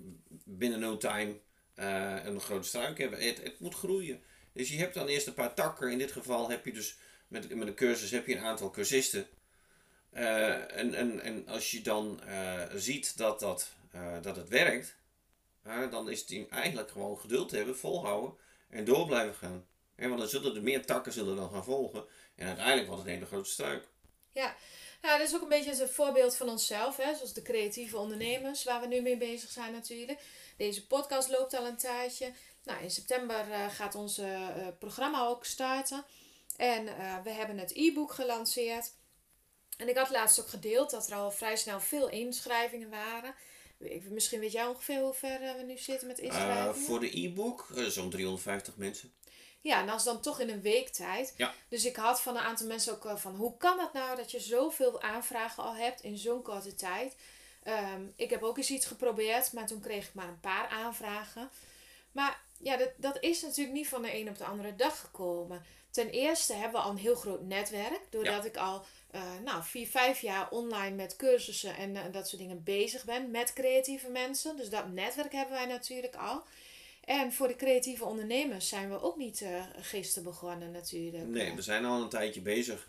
binnen 0.45 0.79
no 0.79 0.97
time 0.97 1.39
eh, 1.73 2.25
een 2.25 2.39
grote 2.41 2.67
struik 2.67 2.97
hebben. 2.97 3.19
Het, 3.19 3.43
het 3.43 3.59
moet 3.59 3.75
groeien. 3.75 4.21
Dus 4.53 4.69
je 4.69 4.77
hebt 4.77 4.93
dan 4.93 5.07
eerst 5.07 5.27
een 5.27 5.33
paar 5.33 5.53
takken. 5.53 5.91
In 5.91 5.97
dit 5.97 6.11
geval 6.11 6.49
heb 6.49 6.65
je 6.65 6.73
dus 6.73 6.97
met, 7.27 7.55
met 7.55 7.67
een 7.67 7.75
cursus 7.75 8.11
heb 8.11 8.27
je 8.27 8.35
een 8.35 8.43
aantal 8.43 8.69
cursisten. 8.69 9.27
Eh, 10.09 10.77
en, 10.77 10.93
en, 10.93 11.21
en 11.21 11.47
als 11.47 11.71
je 11.71 11.81
dan 11.81 12.21
eh, 12.23 12.61
ziet 12.75 13.17
dat, 13.17 13.39
dat, 13.39 13.71
eh, 13.91 14.21
dat 14.21 14.35
het 14.35 14.49
werkt... 14.49 14.95
eh, 15.63 15.91
dan 15.91 16.09
is 16.09 16.19
het 16.19 16.49
eigenlijk 16.49 16.91
gewoon 16.91 17.19
geduld 17.19 17.51
hebben, 17.51 17.77
volhouden 17.77 18.37
en 18.69 18.85
door 18.85 19.05
blijven 19.05 19.35
gaan. 19.35 19.65
Hè, 19.95 20.07
want 20.07 20.19
dan 20.19 20.29
zullen 20.29 20.55
er 20.55 20.63
meer 20.63 20.85
takken 20.85 21.13
zullen 21.13 21.35
dan 21.35 21.51
gaan 21.51 21.63
volgen. 21.63 22.05
En 22.35 22.47
uiteindelijk 22.47 22.87
wordt 22.87 23.01
het 23.01 23.09
een 23.11 23.17
hele 23.17 23.29
grote 23.29 23.49
struik. 23.49 23.87
Ja, 24.33 24.55
dat 25.01 25.27
is 25.27 25.35
ook 25.35 25.41
een 25.41 25.47
beetje 25.47 25.81
een 25.81 25.89
voorbeeld 25.89 26.35
van 26.35 26.49
onszelf, 26.49 26.97
hè? 26.97 27.15
zoals 27.15 27.33
de 27.33 27.41
creatieve 27.41 27.97
ondernemers 27.97 28.63
waar 28.63 28.81
we 28.81 28.87
nu 28.87 29.01
mee 29.01 29.17
bezig 29.17 29.49
zijn 29.49 29.71
natuurlijk. 29.71 30.19
Deze 30.57 30.87
podcast 30.87 31.29
loopt 31.29 31.53
al 31.53 31.65
een 31.65 31.77
tijdje. 31.77 32.33
Nou, 32.63 32.83
in 32.83 32.91
september 32.91 33.51
eh, 33.51 33.69
gaat 33.69 33.95
ons 33.95 34.17
eh, 34.17 34.47
eh, 34.47 34.67
programma 34.79 35.27
ook 35.27 35.45
starten. 35.45 36.05
En 36.55 36.85
we 37.23 37.29
hebben 37.29 37.57
het 37.57 37.71
e-book 37.75 38.13
gelanceerd. 38.13 38.91
En 39.77 39.89
ik 39.89 39.97
had 39.97 40.09
laatst 40.09 40.39
ook 40.39 40.47
gedeeld 40.47 40.89
dat 40.89 41.09
er 41.09 41.15
al 41.15 41.31
vrij 41.31 41.55
snel 41.55 41.79
veel 41.79 42.09
inschrijvingen 42.09 42.89
waren. 42.89 43.35
Misschien 44.09 44.39
weet 44.39 44.51
jij 44.51 44.65
ongeveer 44.65 44.99
hoe 44.99 45.13
ver 45.13 45.39
we 45.57 45.63
nu 45.63 45.77
zitten 45.77 46.07
met 46.07 46.19
inschrijvingen? 46.19 46.75
voor 46.75 46.99
de 46.99 47.19
e-book 47.19 47.67
zo'n 47.87 48.09
350 48.09 48.75
mensen. 48.77 49.13
Ja, 49.63 49.79
en 49.79 49.85
dat 49.85 49.95
is 49.95 50.03
dan 50.03 50.21
toch 50.21 50.39
in 50.39 50.49
een 50.49 50.61
week 50.61 50.89
tijd. 50.89 51.33
Ja. 51.37 51.53
Dus 51.67 51.85
ik 51.85 51.95
had 51.95 52.21
van 52.21 52.35
een 52.35 52.41
aantal 52.41 52.67
mensen 52.67 52.93
ook 52.93 53.03
wel 53.03 53.17
van... 53.17 53.35
hoe 53.35 53.57
kan 53.57 53.79
het 53.79 53.93
nou 53.93 54.15
dat 54.15 54.31
je 54.31 54.39
zoveel 54.39 55.01
aanvragen 55.01 55.63
al 55.63 55.75
hebt 55.75 56.01
in 56.01 56.17
zo'n 56.17 56.41
korte 56.41 56.75
tijd? 56.75 57.15
Ehm, 57.63 58.01
ik 58.15 58.29
heb 58.29 58.43
ook 58.43 58.57
eens 58.57 58.69
iets 58.69 58.85
geprobeerd, 58.85 59.53
maar 59.53 59.67
toen 59.67 59.79
kreeg 59.79 60.07
ik 60.07 60.13
maar 60.13 60.27
een 60.27 60.39
paar 60.39 60.67
aanvragen. 60.67 61.49
Maar 62.11 62.41
ja, 62.57 62.77
dat, 62.77 62.89
dat 62.95 63.17
is 63.19 63.41
natuurlijk 63.41 63.75
niet 63.75 63.87
van 63.87 64.01
de 64.01 64.15
een 64.15 64.29
op 64.29 64.37
de 64.37 64.45
andere 64.45 64.75
dag 64.75 64.99
gekomen. 64.99 65.65
Ten 65.91 66.09
eerste 66.09 66.53
hebben 66.53 66.79
we 66.79 66.85
al 66.85 66.91
een 66.91 66.97
heel 66.97 67.15
groot 67.15 67.41
netwerk. 67.41 68.01
Doordat 68.09 68.45
ik 68.45 68.57
al 68.57 68.85
uh, 69.15 69.21
nou, 69.43 69.63
vier, 69.63 69.87
vijf 69.87 70.21
jaar 70.21 70.49
online 70.49 70.95
met 70.95 71.15
cursussen 71.15 71.75
en 71.75 71.95
uh, 71.95 72.01
dat 72.11 72.27
soort 72.27 72.41
dingen 72.41 72.63
bezig 72.63 73.03
ben 73.03 73.31
met 73.31 73.53
creatieve 73.53 74.09
mensen. 74.09 74.57
Dus 74.57 74.69
dat 74.69 74.87
netwerk 74.87 75.31
hebben 75.31 75.53
wij 75.55 75.65
natuurlijk 75.65 76.15
al. 76.15 76.43
En 77.05 77.33
voor 77.33 77.47
de 77.47 77.55
creatieve 77.55 78.05
ondernemers 78.05 78.67
zijn 78.67 78.89
we 78.89 79.01
ook 79.01 79.17
niet 79.17 79.41
uh, 79.41 79.63
gisteren 79.75 80.23
begonnen 80.23 80.71
natuurlijk. 80.71 81.27
Nee, 81.27 81.55
we 81.55 81.61
zijn 81.61 81.85
al 81.85 82.01
een 82.01 82.09
tijdje 82.09 82.41
bezig. 82.41 82.87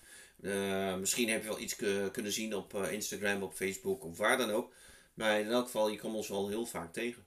misschien 0.98 1.28
heb 1.28 1.42
je 1.42 1.48
wel 1.48 1.60
iets 1.60 1.76
kunnen 2.12 2.32
zien 2.32 2.54
op 2.54 2.74
Instagram, 2.74 3.42
op 3.42 3.54
Facebook 3.54 4.04
of 4.04 4.18
waar 4.18 4.36
dan 4.36 4.50
ook. 4.50 4.72
Maar 5.14 5.40
in 5.40 5.50
elk 5.50 5.64
geval, 5.64 5.88
je 5.88 5.98
komt 5.98 6.14
ons 6.14 6.28
wel 6.28 6.48
heel 6.48 6.66
vaak 6.66 6.92
tegen. 6.92 7.26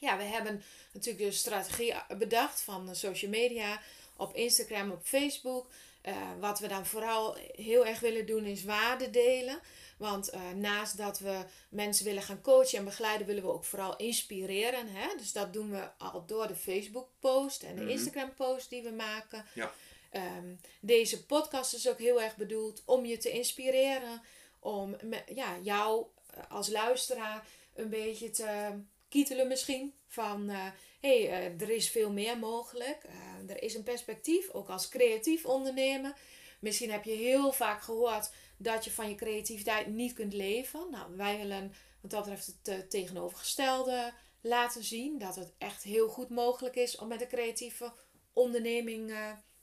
Ja, 0.00 0.16
we 0.16 0.22
hebben 0.22 0.62
natuurlijk 0.92 1.24
de 1.24 1.32
strategie 1.32 1.94
bedacht 2.18 2.60
van 2.60 2.96
social 2.96 3.30
media 3.30 3.80
op 4.16 4.34
Instagram, 4.34 4.90
op 4.90 5.00
Facebook. 5.02 5.70
Uh, 6.02 6.16
wat 6.40 6.58
we 6.58 6.68
dan 6.68 6.86
vooral 6.86 7.36
heel 7.52 7.86
erg 7.86 8.00
willen 8.00 8.26
doen 8.26 8.44
is 8.44 8.64
waarde 8.64 9.10
delen. 9.10 9.60
Want 9.98 10.34
uh, 10.34 10.50
naast 10.50 10.96
dat 10.96 11.18
we 11.18 11.44
mensen 11.68 12.04
willen 12.04 12.22
gaan 12.22 12.40
coachen 12.40 12.78
en 12.78 12.84
begeleiden, 12.84 13.26
willen 13.26 13.42
we 13.42 13.52
ook 13.52 13.64
vooral 13.64 13.96
inspireren. 13.96 14.86
Hè? 14.88 15.16
Dus 15.16 15.32
dat 15.32 15.52
doen 15.52 15.70
we 15.70 15.90
al 15.98 16.26
door 16.26 16.46
de 16.46 16.54
Facebook-post 16.54 17.62
en 17.62 17.74
de 17.74 17.82
mm 17.82 17.88
Instagram-post 17.88 18.70
die 18.70 18.82
we 18.82 18.90
maken. 18.90 19.44
Ja. 19.54 19.72
Um, 20.12 20.60
deze 20.80 21.24
podcast 21.24 21.74
is 21.74 21.88
ook 21.88 21.98
heel 21.98 22.22
erg 22.22 22.36
bedoeld 22.36 22.82
om 22.84 23.06
je 23.06 23.16
te 23.16 23.30
inspireren. 23.30 24.22
Om 24.60 24.96
ja, 25.34 25.58
jou 25.62 26.06
eh, 26.30 26.42
als 26.48 26.68
luisteraar 26.68 27.46
een 27.74 27.88
beetje 27.88 28.30
te 28.30 28.78
kietelen 29.08 29.48
misschien. 29.48 29.94
Van 30.06 30.48
hé, 30.48 30.70
hey, 31.00 31.50
uh, 31.50 31.60
er 31.60 31.70
is 31.70 31.90
veel 31.90 32.10
meer 32.10 32.38
mogelijk. 32.38 33.04
Uh, 33.04 33.50
er 33.50 33.62
is 33.62 33.74
een 33.74 33.82
perspectief, 33.82 34.50
ook 34.50 34.68
als 34.68 34.88
creatief 34.88 35.44
ondernemer. 35.44 36.16
Misschien 36.60 36.90
heb 36.90 37.04
je 37.04 37.12
heel 37.12 37.52
vaak 37.52 37.82
gehoord 37.82 38.30
dat 38.58 38.84
je 38.84 38.90
van 38.90 39.08
je 39.08 39.14
creativiteit 39.14 39.86
niet 39.86 40.12
kunt 40.12 40.32
leven. 40.32 40.90
Nou, 40.90 41.16
wij 41.16 41.36
willen 41.36 41.72
wat 42.00 42.10
dat 42.10 42.20
betreft 42.20 42.46
het 42.46 42.68
uh, 42.68 42.78
tegenovergestelde 42.78 44.12
laten 44.40 44.84
zien. 44.84 45.18
Dat 45.18 45.36
het 45.36 45.52
echt 45.58 45.82
heel 45.82 46.08
goed 46.08 46.28
mogelijk 46.28 46.76
is 46.76 46.96
om 46.96 47.08
met 47.08 47.20
een 47.20 47.28
creatieve 47.28 47.92
onderneming, 48.32 49.12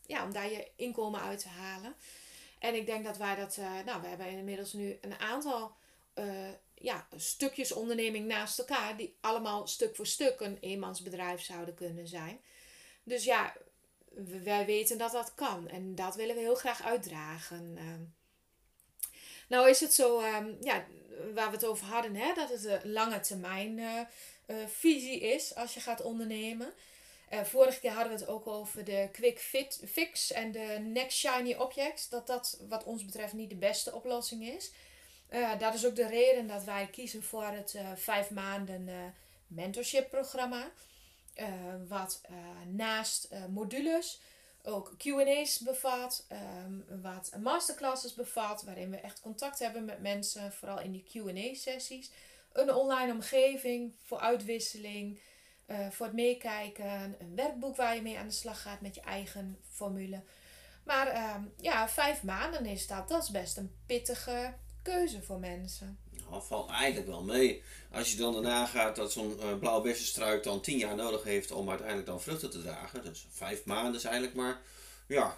ja, 0.05 0.23
om 0.23 0.33
daar 0.33 0.51
je 0.51 0.71
inkomen 0.75 1.21
uit 1.21 1.39
te 1.39 1.47
halen. 1.47 1.95
En 2.59 2.75
ik 2.75 2.85
denk 2.85 3.05
dat 3.05 3.17
wij 3.17 3.35
dat, 3.35 3.57
nou, 3.85 4.01
we 4.01 4.07
hebben 4.07 4.27
inmiddels 4.27 4.73
nu 4.73 4.97
een 5.01 5.19
aantal 5.19 5.75
ja, 6.73 7.07
stukjes 7.15 7.71
onderneming 7.71 8.27
naast 8.27 8.59
elkaar, 8.59 8.97
die 8.97 9.17
allemaal 9.21 9.67
stuk 9.67 9.95
voor 9.95 10.07
stuk 10.07 10.39
een 10.39 10.57
eenmansbedrijf 10.59 11.41
zouden 11.41 11.75
kunnen 11.75 12.07
zijn. 12.07 12.39
Dus 13.03 13.23
ja, 13.23 13.53
wij 14.43 14.65
weten 14.65 14.97
dat 14.97 15.11
dat 15.11 15.33
kan 15.33 15.67
en 15.67 15.95
dat 15.95 16.15
willen 16.15 16.35
we 16.35 16.41
heel 16.41 16.55
graag 16.55 16.83
uitdragen. 16.83 17.77
Nou 19.47 19.69
is 19.69 19.79
het 19.79 19.93
zo, 19.93 20.19
ehm, 20.19 20.51
ja, 20.61 20.85
waar 21.33 21.49
we 21.49 21.55
het 21.55 21.65
over 21.65 21.85
hadden, 21.85 22.15
hè, 22.15 22.33
dat 22.33 22.49
het 22.49 22.65
een 22.65 22.91
lange 22.91 23.19
termijn 23.19 23.77
uh, 23.77 24.01
visie 24.67 25.19
is 25.19 25.55
als 25.55 25.73
je 25.73 25.79
gaat 25.79 26.01
ondernemen. 26.01 26.73
Uh, 27.33 27.43
vorige 27.43 27.79
keer 27.79 27.91
hadden 27.91 28.13
we 28.13 28.19
het 28.19 28.27
ook 28.27 28.47
over 28.47 28.83
de 28.83 29.09
quick 29.11 29.39
fit, 29.39 29.81
fix 29.91 30.31
en 30.31 30.51
de 30.51 30.77
next 30.81 31.17
shiny 31.17 31.53
objects. 31.53 32.09
Dat 32.09 32.27
dat 32.27 32.59
wat 32.69 32.83
ons 32.83 33.05
betreft 33.05 33.33
niet 33.33 33.49
de 33.49 33.55
beste 33.55 33.93
oplossing 33.93 34.47
is. 34.47 34.71
Dat 35.59 35.73
is 35.73 35.85
ook 35.85 35.95
de 35.95 36.07
reden 36.07 36.47
dat 36.47 36.63
wij 36.63 36.87
kiezen 36.91 37.23
voor 37.23 37.43
het 37.43 37.75
vijf 37.95 38.29
maanden 38.29 39.13
mentorship 39.47 40.09
programma. 40.09 40.71
wat 41.87 42.21
naast 42.71 43.29
modules 43.49 44.19
ook 44.65 44.93
QA's 44.97 45.59
bevat, 45.59 46.27
um, 46.65 47.01
wat 47.01 47.31
masterclasses 47.39 48.13
bevat, 48.13 48.63
waarin 48.63 48.89
we 48.89 48.97
echt 48.97 49.21
contact 49.21 49.59
hebben 49.59 49.85
met 49.85 50.01
mensen, 50.01 50.53
vooral 50.53 50.79
in 50.79 50.91
die 50.91 51.03
QA-sessies. 51.03 52.11
Een 52.53 52.73
online 52.73 53.11
omgeving 53.11 53.95
voor 54.03 54.19
uitwisseling, 54.19 55.19
voor 55.89 56.05
het 56.05 56.15
meekijken, 56.15 57.15
een 57.19 57.35
werkboek 57.35 57.75
waar 57.75 57.95
je 57.95 58.01
mee 58.01 58.17
aan 58.17 58.27
de 58.27 58.33
slag 58.33 58.61
gaat 58.61 58.81
met 58.81 58.95
je 58.95 59.01
eigen 59.01 59.57
formule. 59.69 60.23
Maar 60.85 61.07
ehm, 61.07 61.43
ja, 61.57 61.89
vijf 61.89 62.23
maanden 62.23 62.65
is 62.65 62.87
dat. 62.87 63.09
Dat 63.09 63.23
is 63.23 63.29
best 63.29 63.57
een 63.57 63.75
pittige 63.85 64.53
keuze 64.81 65.21
voor 65.21 65.39
mensen. 65.39 65.99
Nou, 66.29 66.43
valt 66.43 66.69
eigenlijk 66.69 67.07
wel 67.07 67.23
mee. 67.23 67.63
Als 67.91 68.11
je 68.11 68.17
dan 68.17 68.33
daarna 68.33 68.65
gaat 68.65 68.95
dat 68.95 69.11
zo'n 69.11 69.37
uh, 69.39 69.57
blauwe 69.57 69.83
bessenstruik 69.83 70.43
dan 70.43 70.61
tien 70.61 70.77
jaar 70.77 70.95
nodig 70.95 71.23
heeft 71.23 71.51
om 71.51 71.69
uiteindelijk 71.69 72.07
dan 72.07 72.21
vruchten 72.21 72.49
te 72.49 72.61
dragen. 72.61 73.03
Dus 73.03 73.27
vijf 73.31 73.65
maanden 73.65 73.95
is 73.95 74.03
eigenlijk 74.03 74.35
maar, 74.35 74.61
ja, 75.07 75.37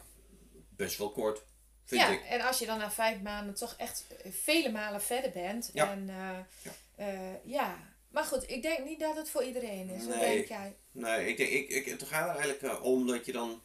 best 0.69 0.97
wel 0.97 1.11
kort. 1.11 1.43
Vind 1.83 2.01
ja, 2.01 2.07
ik. 2.07 2.23
en 2.23 2.41
als 2.41 2.59
je 2.59 2.65
dan 2.65 2.77
na 2.77 2.91
vijf 2.91 3.21
maanden 3.21 3.55
toch 3.55 3.75
echt 3.77 4.05
vele 4.25 4.71
malen 4.71 5.01
verder 5.01 5.31
bent. 5.31 5.69
Ja. 5.73 5.91
En, 5.91 6.07
uh, 6.07 6.37
ja. 6.61 6.71
Uh, 6.99 7.33
ja. 7.43 7.95
Maar 8.11 8.23
goed, 8.23 8.49
ik 8.49 8.61
denk 8.61 8.85
niet 8.85 8.99
dat 8.99 9.15
het 9.15 9.29
voor 9.29 9.43
iedereen 9.43 9.89
is. 9.89 10.03
Nee, 10.03 10.19
denk 10.19 10.47
jij? 10.47 10.75
Nee, 10.91 11.27
ik 11.27 11.37
denk, 11.37 11.49
ik, 11.49 11.69
ik, 11.69 11.85
het 11.85 12.03
gaat 12.03 12.29
er 12.29 12.35
eigenlijk 12.35 12.83
om 12.83 13.07
dat 13.07 13.25
je 13.25 13.31
dan 13.31 13.61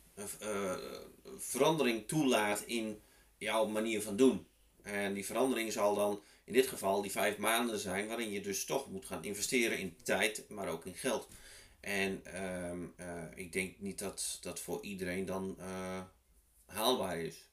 verandering 1.39 2.09
toelaat 2.09 2.61
in 2.61 3.03
jouw 3.37 3.67
manier 3.67 4.03
van 4.03 4.17
doen. 4.17 4.47
En 4.83 5.15
die 5.15 5.27
verandering 5.27 5.73
zal 5.73 5.95
dan 5.95 6.23
in 6.45 6.53
dit 6.53 6.67
geval 6.67 7.03
die 7.03 7.11
vijf 7.11 7.37
maanden 7.37 7.79
zijn, 7.79 8.07
waarin 8.07 8.31
je 8.31 8.41
dus 8.41 8.65
toch 8.65 8.91
moet 8.91 9.07
gaan 9.07 9.25
investeren 9.25 9.79
in 9.79 9.97
tijd, 10.03 10.45
maar 10.49 10.69
ook 10.69 10.87
in 10.87 10.95
geld. 10.95 11.29
En 11.81 12.21
ehm, 12.25 12.83
eh, 12.97 13.25
ik 13.35 13.53
denk 13.53 13.79
niet 13.79 13.99
dat 13.99 14.39
dat 14.41 14.61
voor 14.61 14.83
iedereen 14.83 15.25
dan 15.25 15.57
uh, 15.59 16.03
haalbaar 16.67 17.19
is. 17.19 17.49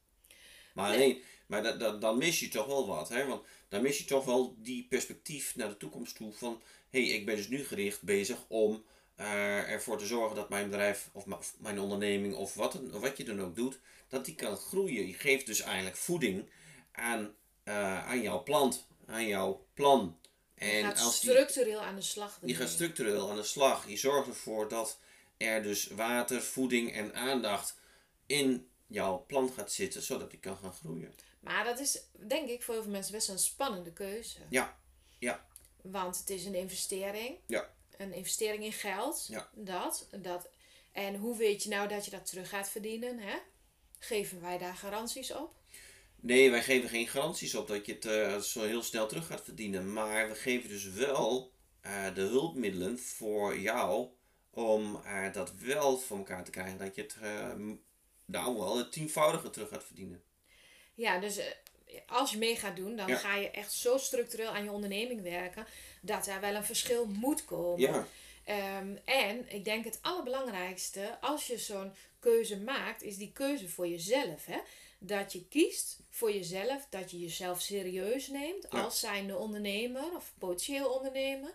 Maar 0.74 0.94
alleen, 0.94 1.22
maar 1.46 1.64
da, 1.64 1.72
da, 1.72 1.98
dan 1.98 2.18
mis 2.18 2.40
je 2.40 2.48
toch 2.48 2.66
wel 2.66 2.88
wat. 2.88 3.10
Hè? 3.10 3.26
Want 3.26 3.46
dan 3.68 3.82
mis 3.82 3.98
je 3.98 4.06
toch 4.06 4.26
wel 4.26 4.56
die 4.58 4.86
perspectief 4.90 5.56
naar 5.56 5.70
de 5.70 5.78
toekomst 5.78 6.16
toe 6.16 6.34
van 6.34 6.62
hé, 6.90 7.06
hey, 7.06 7.16
ik 7.16 7.26
ben 7.26 7.36
dus 7.36 7.48
nu 7.48 7.64
gericht 7.64 8.02
bezig 8.02 8.46
om 8.48 8.84
uh, 9.20 9.72
ervoor 9.72 9.98
te 9.98 10.06
zorgen 10.06 10.36
dat 10.36 10.50
mijn 10.50 10.70
bedrijf 10.70 11.10
of, 11.12 11.26
of 11.26 11.56
mijn 11.60 11.80
onderneming 11.80 12.36
of 12.36 12.54
wat, 12.54 12.92
of 12.94 13.02
wat 13.02 13.18
je 13.18 13.24
dan 13.24 13.42
ook 13.42 13.56
doet, 13.56 13.80
dat 14.08 14.26
die 14.26 14.36
kan 14.36 14.58
groeien. 14.58 15.08
Je 15.08 15.14
geeft 15.14 15.46
dus 15.46 15.62
eigenlijk 15.62 15.96
voeding 15.96 16.50
aan, 16.92 17.34
uh, 17.70 18.08
aan 18.08 18.22
jouw 18.22 18.44
plant, 18.44 18.88
aan 19.06 19.28
jouw 19.28 19.66
plan. 19.74 20.20
En 20.56 20.78
je 20.78 20.84
gaat 20.84 21.00
als 21.00 21.16
structureel 21.16 21.82
aan 21.82 21.96
de 21.96 22.02
slag. 22.02 22.40
Je 22.46 22.56
gaat 22.56 22.70
structureel 22.70 23.30
aan 23.30 23.36
de 23.36 23.44
slag. 23.44 23.90
Je 23.90 23.98
zorgt 23.98 24.28
ervoor 24.28 24.70
dat 24.70 25.00
er 25.38 25.64
dus 25.64 25.88
water, 25.88 26.42
voeding 26.42 26.94
en 26.94 27.16
aandacht 27.16 27.76
in 28.26 28.70
jouw 28.88 29.24
plant 29.28 29.54
gaat 29.54 29.72
zitten, 29.72 30.02
zodat 30.02 30.30
die 30.32 30.40
kan 30.40 30.58
gaan 30.58 30.74
groeien. 30.74 31.14
Maar 31.40 31.64
dat 31.64 31.80
is, 31.80 32.02
denk 32.28 32.50
ik, 32.50 32.64
voor 32.64 32.74
heel 32.74 32.84
veel 32.84 32.92
mensen 32.92 33.14
best 33.14 33.30
een 33.30 33.40
spannende 33.40 33.94
keuze. 33.94 34.40
Ja, 34.50 34.78
ja. 35.20 35.46
Want 35.82 36.18
het 36.18 36.30
is 36.30 36.46
een 36.46 36.56
investering. 36.56 37.38
Ja. 37.46 37.74
Een 37.98 38.14
investering 38.14 38.64
in 38.64 38.74
geld. 38.74 39.26
Ja. 39.30 39.50
Dat, 39.54 40.08
dat. 40.12 40.50
En 40.92 41.16
hoe 41.16 41.38
weet 41.38 41.64
je 41.64 41.70
nou 41.70 41.88
dat 41.88 42.06
je 42.06 42.12
dat 42.12 42.26
terug 42.26 42.50
gaat 42.50 42.70
verdienen? 42.70 43.20
Hè? 43.20 43.38
Geven 44.00 44.42
wij 44.42 44.58
daar 44.58 44.76
garanties 44.76 45.34
op? 45.34 45.59
Nee, 46.22 46.52
wij 46.52 46.64
geven 46.64 46.90
geen 46.90 47.08
garanties 47.08 47.56
op 47.56 47.68
dat 47.68 47.86
je 47.86 47.94
het 47.94 48.06
uh, 48.06 48.38
zo 48.38 48.64
heel 48.64 48.84
snel 48.84 49.08
terug 49.08 49.28
gaat 49.28 49.44
verdienen. 49.44 49.94
Maar 49.94 50.30
we 50.30 50.36
geven 50.36 50.70
dus 50.70 50.90
wel 50.90 51.54
uh, 51.86 52.14
de 52.14 52.22
hulpmiddelen 52.22 53.00
voor 53.00 53.60
jou 53.60 54.08
om 54.50 55.02
uh, 55.06 55.34
dat 55.34 55.54
wel 55.56 55.98
voor 55.98 56.18
elkaar 56.18 56.44
te 56.44 56.52
krijgen. 56.52 56.78
Dat 56.78 56.96
je 56.96 57.02
het 57.02 57.16
nou 58.26 58.58
wel 58.58 58.78
het 58.78 58.92
tienvoudige 58.92 59.50
terug 59.50 59.70
gaat 59.70 59.84
verdienen. 59.86 60.24
Ja, 60.94 61.20
dus 61.20 61.40
als 62.08 62.32
je 62.32 62.38
mee 62.38 62.56
gaat 62.56 62.76
doen, 62.76 62.96
dan 62.96 63.10
ga 63.10 63.36
je 63.36 63.52
echt 63.52 63.72
zo 63.72 63.98
structureel 63.98 64.50
aan 64.50 64.64
je 64.64 64.72
onderneming 64.72 65.22
werken 65.22 65.66
dat 66.02 66.28
er 66.28 66.42
wel 66.42 66.56
een 66.56 66.64
verschil 66.64 67.06
moet 67.06 67.46
komen. 67.46 67.80
Ja. 67.80 68.08
Um, 68.80 69.00
en 69.06 69.54
ik 69.54 69.66
denk 69.66 69.86
het 69.86 70.00
allerbelangrijkste, 70.02 71.18
als 71.22 71.48
je 71.48 71.58
zo'n 71.58 71.94
keuze 72.20 72.60
maakt, 72.60 73.04
is 73.04 73.18
die 73.18 73.32
keuze 73.32 73.70
voor 73.70 73.88
jezelf. 73.88 74.46
Hè? 74.46 74.60
Dat 75.00 75.34
je 75.34 75.48
kiest 75.48 75.98
voor 76.10 76.32
jezelf, 76.32 76.88
dat 76.90 77.12
je 77.12 77.20
jezelf 77.20 77.62
serieus 77.62 78.28
neemt 78.28 78.70
als 78.70 79.00
zijnde 79.00 79.38
ondernemer 79.38 80.16
of 80.16 80.34
potentieel 80.38 80.90
ondernemer. 80.90 81.52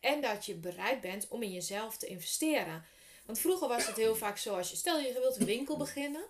En 0.00 0.20
dat 0.20 0.46
je 0.46 0.54
bereid 0.54 1.00
bent 1.00 1.28
om 1.28 1.42
in 1.42 1.52
jezelf 1.52 1.96
te 1.96 2.06
investeren. 2.06 2.84
Want 3.26 3.38
vroeger 3.38 3.68
was 3.68 3.86
het 3.86 3.96
heel 3.96 4.16
vaak 4.24 4.38
zo, 4.38 4.56
als 4.56 4.70
je 4.70 4.76
stel 4.76 4.98
je 4.98 5.12
wilt 5.12 5.36
een 5.36 5.46
winkel 5.46 5.76
beginnen, 5.76 6.24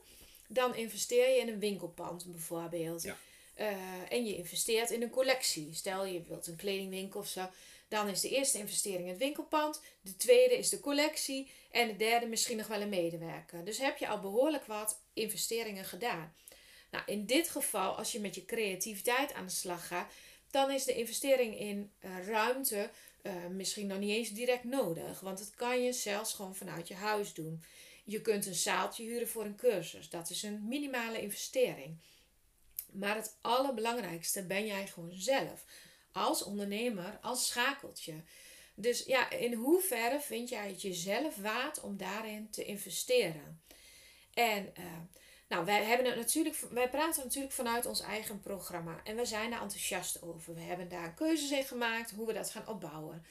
dan 0.47 0.75
investeer 0.75 1.29
je 1.29 1.41
in 1.41 1.49
een 1.49 1.59
winkelpand 1.59 2.25
bijvoorbeeld. 2.27 3.03
Ja. 3.03 3.17
Uh, 3.61 4.13
en 4.13 4.27
je 4.27 4.37
investeert 4.37 4.91
in 4.91 5.03
een 5.03 5.11
collectie. 5.11 5.75
Stel 5.75 6.05
je 6.05 6.23
wilt 6.23 6.47
een 6.47 6.57
kledingwinkel 6.57 7.21
of 7.21 7.29
zo. 7.29 7.49
Dan 7.89 8.09
is 8.09 8.21
de 8.21 8.29
eerste 8.29 8.59
investering 8.59 9.09
het 9.09 9.19
winkelpand. 9.19 9.81
De 10.01 10.17
tweede 10.17 10.59
is 10.59 10.69
de 10.69 10.81
collectie. 10.81 11.51
En 11.71 11.89
de 11.89 11.97
derde 11.97 12.27
misschien 12.27 12.57
nog 12.57 12.67
wel 12.67 12.81
een 12.81 12.89
medewerker. 12.89 13.65
Dus 13.65 13.79
heb 13.79 13.99
je 13.99 14.09
al 14.09 14.21
behoorlijk 14.21 14.67
wat 14.67 15.01
investeringen 15.13 15.85
gedaan. 15.85 16.35
Nou, 16.91 17.05
in 17.07 17.27
dit 17.27 17.49
geval, 17.49 17.97
als 17.97 18.13
je 18.13 18.21
met 18.21 18.35
je 18.35 18.45
creativiteit 18.45 19.33
aan 19.33 19.47
de 19.47 19.53
slag 19.53 19.87
gaat, 19.87 20.13
dan 20.51 20.71
is 20.71 20.85
de 20.85 20.95
investering 20.95 21.59
in 21.59 21.91
uh, 22.01 22.27
ruimte 22.27 22.91
eh, 23.23 23.47
misschien 23.47 23.87
nog 23.87 23.99
niet 23.99 24.17
eens 24.17 24.31
direct 24.31 24.65
nodig, 24.65 25.21
want 25.21 25.39
het 25.39 25.55
kan 25.55 25.83
je 25.83 25.93
zelfs 25.93 26.35
gewoon 26.35 26.57
vanuit 26.57 26.89
je 26.89 26.95
huis 26.95 27.35
doen. 27.35 27.63
Je 28.05 28.21
kunt 28.21 28.47
een 28.47 28.55
zaaltje 28.55 29.05
huren 29.05 29.29
voor 29.29 29.45
een 29.45 29.57
cursus. 29.57 30.09
Dat 30.09 30.31
is 30.31 30.43
een 30.43 30.69
minimale 30.69 31.21
investering. 31.21 31.99
Maar 32.93 33.17
het 33.17 33.37
allerbelangrijkste 33.41 34.43
ben 34.43 34.67
jij 34.67 34.87
gewoon 34.87 35.13
zelf. 35.13 35.65
Als 36.13 36.43
ondernemer, 36.43 37.19
als 37.23 37.47
schakeltje. 37.47 38.15
Dus 38.75 39.05
ja, 39.05 39.31
in 39.31 39.53
hoeverre 39.53 40.21
vind 40.21 40.49
jij 40.49 40.69
het 40.69 40.83
jezelf 40.83 41.37
waard 41.37 41.81
om 41.81 41.97
daarin 41.97 42.51
te 42.51 42.65
investeren? 42.65 43.61
En 44.35 44.73
uh, 44.79 44.85
nou, 45.49 45.65
wij, 45.65 45.85
hebben 45.85 46.17
natuurlijk, 46.17 46.57
wij 46.71 46.89
praten 46.89 47.25
natuurlijk 47.25 47.55
vanuit 47.55 47.87
ons 47.87 48.01
eigen 48.01 48.41
programma. 48.41 49.01
En 49.05 49.17
we 49.17 49.25
zijn 49.25 49.51
daar 49.51 49.63
enthousiast 49.63 50.23
over. 50.23 50.55
We 50.55 50.61
hebben 50.61 50.89
daar 50.89 51.15
keuzes 51.15 51.51
in 51.51 51.65
gemaakt 51.65 52.11
hoe 52.11 52.27
we 52.27 52.33
dat 52.33 52.51
gaan 52.51 52.69
opbouwen. 52.69 53.25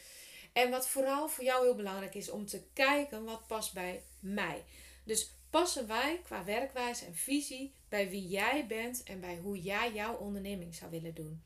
En 0.53 0.69
wat 0.69 0.87
vooral 0.87 1.29
voor 1.29 1.43
jou 1.43 1.65
heel 1.65 1.75
belangrijk 1.75 2.15
is 2.15 2.29
om 2.29 2.45
te 2.45 2.63
kijken 2.73 3.23
wat 3.23 3.47
past 3.47 3.73
bij 3.73 4.03
mij. 4.19 4.63
Dus 5.03 5.31
passen 5.49 5.87
wij 5.87 6.21
qua 6.23 6.43
werkwijze 6.43 7.05
en 7.05 7.15
visie 7.15 7.73
bij 7.89 8.09
wie 8.09 8.27
jij 8.27 8.65
bent 8.67 9.03
en 9.03 9.19
bij 9.19 9.37
hoe 9.37 9.61
jij 9.61 9.91
jouw 9.93 10.15
onderneming 10.15 10.75
zou 10.75 10.91
willen 10.91 11.13
doen. 11.13 11.43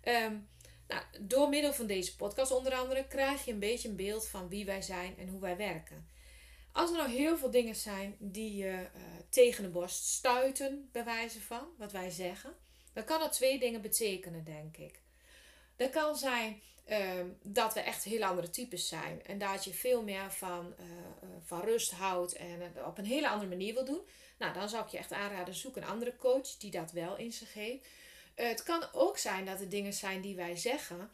Ehm, 0.00 0.36
nou, 0.88 1.02
door 1.20 1.48
middel 1.48 1.72
van 1.72 1.86
deze 1.86 2.16
podcast 2.16 2.52
onder 2.52 2.74
andere 2.74 3.06
krijg 3.06 3.44
je 3.44 3.52
een 3.52 3.58
beetje 3.58 3.88
een 3.88 3.96
beeld 3.96 4.28
van 4.28 4.48
wie 4.48 4.64
wij 4.64 4.82
zijn 4.82 5.18
en 5.18 5.28
hoe 5.28 5.40
wij 5.40 5.56
werken. 5.56 6.06
Als 6.72 6.90
er 6.90 6.96
nou 6.96 7.10
heel 7.10 7.36
veel 7.38 7.50
dingen 7.50 7.76
zijn 7.76 8.16
die 8.18 8.56
je 8.56 8.70
uh, 8.70 9.02
tegen 9.28 9.62
de 9.62 9.70
borst 9.70 10.06
stuiten, 10.06 10.88
bij 10.92 11.04
wijze 11.04 11.40
van, 11.40 11.68
wat 11.78 11.92
wij 11.92 12.10
zeggen, 12.10 12.54
dan 12.92 13.04
kan 13.04 13.20
dat 13.20 13.32
twee 13.32 13.58
dingen 13.58 13.82
betekenen, 13.82 14.44
denk 14.44 14.76
ik. 14.76 15.00
Dat 15.76 15.90
kan 15.90 16.16
zijn 16.16 16.60
uh, 16.90 16.98
dat 17.42 17.74
we 17.74 17.80
echt 17.80 18.04
heel 18.04 18.24
andere 18.24 18.50
types 18.50 18.88
zijn 18.88 19.24
en 19.24 19.38
dat 19.38 19.64
je 19.64 19.74
veel 19.74 20.02
meer 20.02 20.32
van, 20.32 20.74
uh, 20.80 20.86
van 21.44 21.60
rust 21.60 21.90
houdt 21.90 22.32
en 22.32 22.72
op 22.86 22.98
een 22.98 23.04
hele 23.04 23.28
andere 23.28 23.48
manier 23.48 23.74
wil 23.74 23.84
doen. 23.84 24.00
Nou, 24.38 24.54
dan 24.54 24.68
zou 24.68 24.84
ik 24.84 24.90
je 24.90 24.98
echt 24.98 25.12
aanraden, 25.12 25.54
zoek 25.54 25.76
een 25.76 25.84
andere 25.84 26.16
coach 26.16 26.56
die 26.56 26.70
dat 26.70 26.92
wel 26.92 27.16
in 27.16 27.32
zich 27.32 27.52
heeft. 27.52 27.86
het 28.34 28.62
kan 28.62 28.84
ook 28.92 29.18
zijn 29.18 29.44
dat 29.44 29.60
er 29.60 29.68
dingen 29.68 29.92
zijn 29.92 30.20
die 30.20 30.36
wij 30.36 30.56
zeggen, 30.56 31.10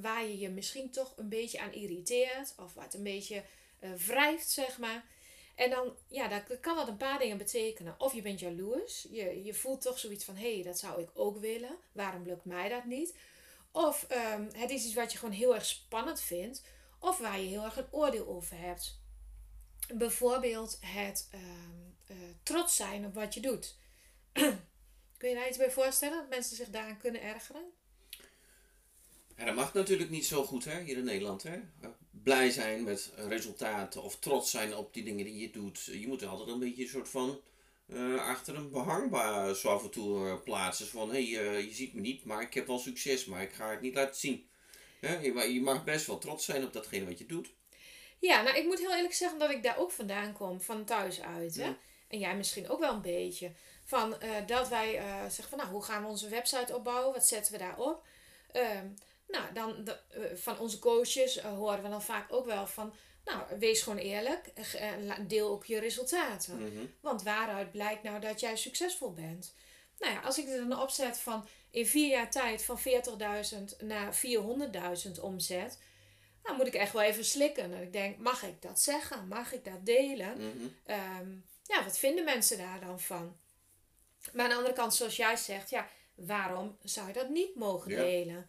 waar 0.00 0.26
je 0.26 0.38
je 0.38 0.48
misschien 0.48 0.90
toch 0.90 1.12
een 1.16 1.28
beetje 1.28 1.60
aan 1.60 1.72
irriteert 1.72 2.54
of 2.56 2.74
wat 2.74 2.94
een 2.94 3.02
beetje 3.02 3.42
wrijft, 3.78 4.50
zeg 4.50 4.78
maar. 4.78 5.04
En 5.54 5.70
dan, 5.70 5.96
ja, 6.08 6.28
dan 6.28 6.42
kan 6.60 6.76
dat 6.76 6.88
een 6.88 6.96
paar 6.96 7.18
dingen 7.18 7.38
betekenen. 7.38 7.94
Of 7.98 8.14
je 8.14 8.22
bent 8.22 8.40
jaloers. 8.40 9.06
Je, 9.10 9.44
je 9.44 9.54
voelt 9.54 9.80
toch 9.80 9.98
zoiets 9.98 10.24
van, 10.24 10.36
hé, 10.36 10.54
hey, 10.54 10.62
dat 10.62 10.78
zou 10.78 11.02
ik 11.02 11.08
ook 11.14 11.38
willen. 11.38 11.76
Waarom 11.92 12.22
lukt 12.22 12.44
mij 12.44 12.68
dat 12.68 12.84
niet? 12.84 13.14
Of 13.70 14.06
um, 14.10 14.48
het 14.52 14.70
is 14.70 14.84
iets 14.84 14.94
wat 14.94 15.12
je 15.12 15.18
gewoon 15.18 15.34
heel 15.34 15.54
erg 15.54 15.66
spannend 15.66 16.20
vindt. 16.20 16.62
Of 16.98 17.18
waar 17.18 17.40
je 17.40 17.48
heel 17.48 17.64
erg 17.64 17.76
een 17.76 17.92
oordeel 17.92 18.26
over 18.26 18.58
hebt. 18.58 19.00
Bijvoorbeeld 19.94 20.78
het 20.80 21.28
um, 21.34 21.96
uh, 22.06 22.16
trots 22.42 22.76
zijn 22.76 23.04
op 23.04 23.14
wat 23.14 23.34
je 23.34 23.40
doet. 23.40 23.76
Kun 25.18 25.28
je 25.28 25.34
daar 25.34 25.48
iets 25.48 25.58
bij 25.58 25.70
voorstellen? 25.70 26.18
Dat 26.18 26.28
mensen 26.28 26.56
zich 26.56 26.70
daaraan 26.70 26.98
kunnen 26.98 27.22
ergeren? 27.22 27.72
Dat 29.36 29.54
mag 29.54 29.74
natuurlijk 29.74 30.10
niet 30.10 30.26
zo 30.26 30.44
goed 30.44 30.64
hè, 30.64 30.82
hier 30.82 30.96
in 30.96 31.04
Nederland. 31.04 31.42
Hè? 31.42 31.60
Blij 32.26 32.50
zijn 32.50 32.84
met 32.84 33.12
resultaten 33.16 34.02
of 34.02 34.18
trots 34.18 34.50
zijn 34.50 34.76
op 34.76 34.94
die 34.94 35.04
dingen 35.04 35.24
die 35.24 35.38
je 35.38 35.50
doet. 35.50 35.84
Je 35.84 36.06
moet 36.06 36.24
altijd 36.24 36.48
een 36.48 36.58
beetje 36.58 36.82
een 36.82 36.88
soort 36.88 37.08
van 37.08 37.40
uh, 37.86 38.28
achter 38.28 38.56
een 38.56 38.70
behangbaar 38.70 39.54
zo 39.54 39.68
af 39.68 39.82
en 39.82 39.90
toe 39.90 40.26
uh, 40.26 40.34
plaatsen. 40.44 40.86
Van 40.86 41.10
hé, 41.10 41.32
hey, 41.32 41.44
uh, 41.44 41.60
je 41.60 41.74
ziet 41.74 41.94
me 41.94 42.00
niet, 42.00 42.24
maar 42.24 42.42
ik 42.42 42.54
heb 42.54 42.66
wel 42.66 42.78
succes, 42.78 43.24
maar 43.24 43.42
ik 43.42 43.52
ga 43.52 43.70
het 43.70 43.80
niet 43.80 43.94
laten 43.94 44.16
zien. 44.16 44.48
Je, 45.00 45.52
je 45.52 45.60
mag 45.60 45.84
best 45.84 46.06
wel 46.06 46.18
trots 46.18 46.44
zijn 46.44 46.64
op 46.64 46.72
datgene 46.72 47.04
wat 47.04 47.18
je 47.18 47.26
doet. 47.26 47.52
Ja, 48.18 48.42
nou 48.42 48.56
ik 48.56 48.64
moet 48.64 48.78
heel 48.78 48.94
eerlijk 48.94 49.14
zeggen 49.14 49.38
dat 49.38 49.50
ik 49.50 49.62
daar 49.62 49.78
ook 49.78 49.90
vandaan 49.90 50.32
kom, 50.32 50.60
van 50.60 50.84
thuis 50.84 51.20
uit. 51.20 51.54
Hè? 51.54 51.64
Ja. 51.64 51.76
En 52.08 52.18
jij 52.18 52.36
misschien 52.36 52.68
ook 52.68 52.80
wel 52.80 52.92
een 52.92 53.02
beetje. 53.02 53.52
Van 53.84 54.16
dat 54.46 54.68
wij 54.68 54.92
zeggen 55.20 55.48
van 55.48 55.58
nou, 55.58 55.70
hoe 55.70 55.82
gaan 55.82 56.02
we 56.02 56.08
onze 56.08 56.28
website 56.28 56.76
opbouwen? 56.76 57.12
Wat 57.12 57.26
zetten 57.26 57.52
we 57.52 57.58
daarop? 57.58 58.06
Ehm, 58.52 58.86
nou, 59.28 59.52
dan 59.52 59.84
de, 59.84 59.98
eh, 60.08 60.36
van 60.36 60.58
onze 60.58 60.78
coaches 60.78 61.36
uh, 61.36 61.44
horen 61.44 61.82
we 61.82 61.88
dan 61.88 62.02
vaak 62.02 62.32
ook 62.32 62.46
wel 62.46 62.66
van, 62.66 62.94
nou, 63.24 63.58
wees 63.58 63.82
gewoon 63.82 63.98
eerlijk 63.98 64.52
deel 65.28 65.48
ook 65.48 65.64
je 65.64 65.78
resultaten. 65.78 66.58
Mhm. 66.58 66.86
Want 67.00 67.22
waaruit 67.22 67.70
blijkt 67.70 68.02
nou 68.02 68.20
dat 68.20 68.40
jij 68.40 68.56
succesvol 68.56 69.12
bent? 69.12 69.54
Nou 69.98 70.12
ja, 70.12 70.20
als 70.20 70.38
ik 70.38 70.48
er 70.48 70.68
dan 70.68 70.80
opzet 70.80 71.18
van 71.18 71.48
in 71.70 71.86
vier 71.86 72.08
jaar 72.08 72.30
tijd 72.30 72.64
van 72.64 72.78
40.000 72.78 73.76
naar 73.78 74.14
400.000 75.06 75.20
omzet, 75.20 75.78
dan 76.42 76.56
moet 76.56 76.66
ik 76.66 76.74
echt 76.74 76.92
wel 76.92 77.02
even 77.02 77.24
slikken. 77.24 77.74
En 77.74 77.82
ik 77.82 77.92
denk, 77.92 78.18
mag 78.18 78.42
ik 78.42 78.62
dat 78.62 78.80
zeggen? 78.80 79.28
Mag 79.28 79.52
ik 79.52 79.64
dat 79.64 79.86
delen? 79.86 80.36
Mhm. 80.36 80.66
Ehm, 80.84 81.30
ja, 81.62 81.84
wat 81.84 81.98
vinden 81.98 82.24
mensen 82.24 82.58
daar 82.58 82.80
dan 82.80 83.00
van? 83.00 83.36
Maar 84.32 84.44
aan 84.44 84.50
de 84.50 84.56
andere 84.56 84.74
kant, 84.74 84.94
zoals 84.94 85.16
jij 85.16 85.36
zegt, 85.36 85.70
ja, 85.70 85.88
waarom 86.14 86.76
zou 86.82 87.06
je 87.06 87.12
dat 87.12 87.28
niet 87.28 87.54
mogen 87.54 87.90
Ja. 87.90 88.46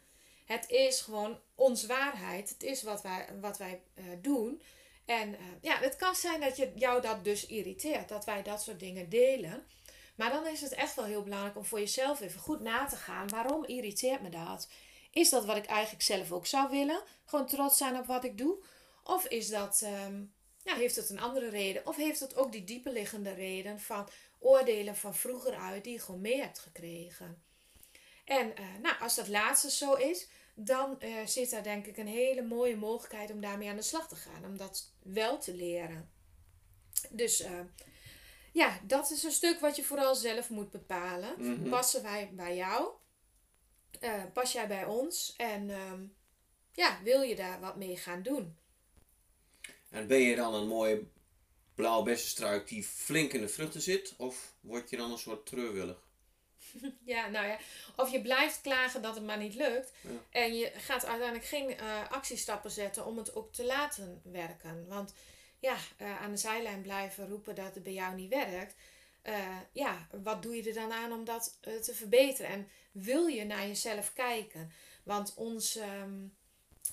Het 0.47 0.69
is 0.69 1.01
gewoon 1.01 1.39
onze 1.55 1.87
waarheid. 1.87 2.49
Het 2.49 2.63
is 2.63 2.83
wat 2.83 3.01
wij, 3.01 3.27
wat 3.41 3.57
wij 3.57 3.81
eh, 3.93 4.03
doen. 4.21 4.61
En 5.05 5.33
eh, 5.33 5.39
ja, 5.61 5.77
het 5.79 5.95
kan 5.95 6.15
zijn 6.15 6.39
dat 6.41 6.57
je, 6.57 6.71
jou 6.75 7.01
dat 7.01 7.23
dus 7.23 7.45
irriteert. 7.45 8.09
Dat 8.09 8.25
wij 8.25 8.43
dat 8.43 8.61
soort 8.61 8.79
dingen 8.79 9.09
delen. 9.09 9.67
Maar 10.15 10.31
dan 10.31 10.47
is 10.47 10.61
het 10.61 10.73
echt 10.73 10.95
wel 10.95 11.05
heel 11.05 11.23
belangrijk 11.23 11.57
om 11.57 11.65
voor 11.65 11.79
jezelf 11.79 12.21
even 12.21 12.39
goed 12.39 12.59
na 12.59 12.85
te 12.85 12.95
gaan. 12.95 13.29
Waarom 13.29 13.65
irriteert 13.65 14.21
me 14.21 14.29
dat? 14.29 14.69
Is 15.11 15.29
dat 15.29 15.45
wat 15.45 15.57
ik 15.57 15.65
eigenlijk 15.65 16.03
zelf 16.03 16.31
ook 16.31 16.45
zou 16.45 16.69
willen? 16.69 17.01
Gewoon 17.25 17.47
trots 17.47 17.77
zijn 17.77 17.97
op 17.97 18.05
wat 18.05 18.23
ik 18.23 18.37
doe? 18.37 18.63
Of 19.03 19.25
is 19.25 19.49
dat, 19.49 19.81
ehm, 19.83 20.23
ja, 20.63 20.75
heeft 20.75 20.95
het 20.95 21.09
een 21.09 21.19
andere 21.19 21.49
reden? 21.49 21.87
Of 21.87 21.95
heeft 21.95 22.19
het 22.19 22.35
ook 22.35 22.51
die 22.51 22.63
dieperliggende 22.63 23.33
reden 23.33 23.79
van 23.79 24.09
oordelen 24.39 24.95
van 24.95 25.15
vroeger 25.15 25.55
uit 25.55 25.83
die 25.83 25.93
je 25.93 25.99
gewoon 25.99 26.21
mee 26.21 26.41
hebt 26.41 26.59
gekregen? 26.59 27.45
En 28.27 28.53
uh, 28.59 28.65
nou, 28.81 28.99
als 28.99 29.15
dat 29.15 29.27
laatste 29.27 29.71
zo 29.71 29.93
is, 29.93 30.27
dan 30.59 30.97
uh, 30.99 31.25
zit 31.25 31.49
daar 31.49 31.63
denk 31.63 31.85
ik 31.85 31.97
een 31.97 32.07
hele 32.07 32.41
mooie 32.41 32.75
mogelijkheid 32.75 33.31
om 33.31 33.41
daarmee 33.41 33.69
aan 33.69 33.75
de 33.75 33.81
slag 33.81 34.07
te 34.07 34.15
gaan. 34.15 34.45
Om 34.45 34.57
dat 34.57 34.91
wel 35.03 35.39
te 35.39 35.55
leren. 35.55 36.09
Dus 37.09 37.41
uh, 37.41 37.59
ja, 38.53 38.79
dat 38.83 39.11
is 39.11 39.23
een 39.23 39.31
stuk 39.31 39.59
wat 39.59 39.75
je 39.75 39.83
vooral 39.83 40.15
zelf 40.15 40.49
moet 40.49 40.71
bepalen. 40.71 41.33
Mhm. 41.37 41.69
Passen 41.69 42.03
wij 42.03 42.31
bij 42.33 42.55
jou? 42.55 42.89
pas 44.33 44.51
jij 44.51 44.67
bij 44.67 44.85
ons? 44.85 45.33
En 45.37 45.69
ja, 46.73 46.99
wil 47.03 47.21
je 47.21 47.35
daar 47.35 47.59
wat 47.59 47.75
mee 47.75 47.97
gaan 47.97 48.21
doen? 48.21 48.55
En 49.89 50.07
ben 50.07 50.19
je 50.19 50.35
dan 50.35 50.53
een 50.53 50.67
mooie 50.67 51.03
blauwe 51.75 52.03
bessenstruik 52.03 52.67
die 52.67 52.83
flink 52.83 53.33
in 53.33 53.41
de 53.41 53.47
vruchten 53.47 53.81
zit? 53.81 54.13
Of 54.17 54.53
word 54.59 54.89
je 54.89 54.97
dan 54.97 55.11
een 55.11 55.17
soort 55.17 55.45
treurwillig? 55.45 56.06
Ja, 57.05 57.27
nou 57.27 57.47
ja. 57.47 57.57
Of 57.95 58.11
je 58.11 58.21
blijft 58.21 58.61
klagen 58.61 59.01
dat 59.01 59.15
het 59.15 59.25
maar 59.25 59.37
niet 59.37 59.55
lukt. 59.55 59.91
Ja. 60.01 60.09
En 60.29 60.57
je 60.57 60.71
gaat 60.75 61.05
uiteindelijk 61.05 61.47
geen 61.47 61.69
uh, 61.69 62.11
actiestappen 62.11 62.71
zetten 62.71 63.05
om 63.05 63.17
het 63.17 63.35
ook 63.35 63.53
te 63.53 63.65
laten 63.65 64.21
werken. 64.23 64.87
Want 64.87 65.13
ja, 65.59 65.75
uh, 66.01 66.21
aan 66.21 66.31
de 66.31 66.37
zijlijn 66.37 66.81
blijven 66.81 67.29
roepen 67.29 67.55
dat 67.55 67.73
het 67.75 67.83
bij 67.83 67.93
jou 67.93 68.15
niet 68.15 68.29
werkt. 68.29 68.75
Uh, 69.23 69.57
ja, 69.71 70.07
wat 70.11 70.41
doe 70.41 70.55
je 70.55 70.63
er 70.63 70.73
dan 70.73 70.91
aan 70.91 71.11
om 71.11 71.25
dat 71.25 71.59
te 71.61 71.93
verbeteren? 71.93 72.51
En 72.51 72.69
wil 72.91 73.27
je 73.27 73.45
naar 73.45 73.67
jezelf 73.67 74.13
kijken? 74.13 74.71
Want 75.03 75.33
ons, 75.35 75.75
um, 75.75 76.35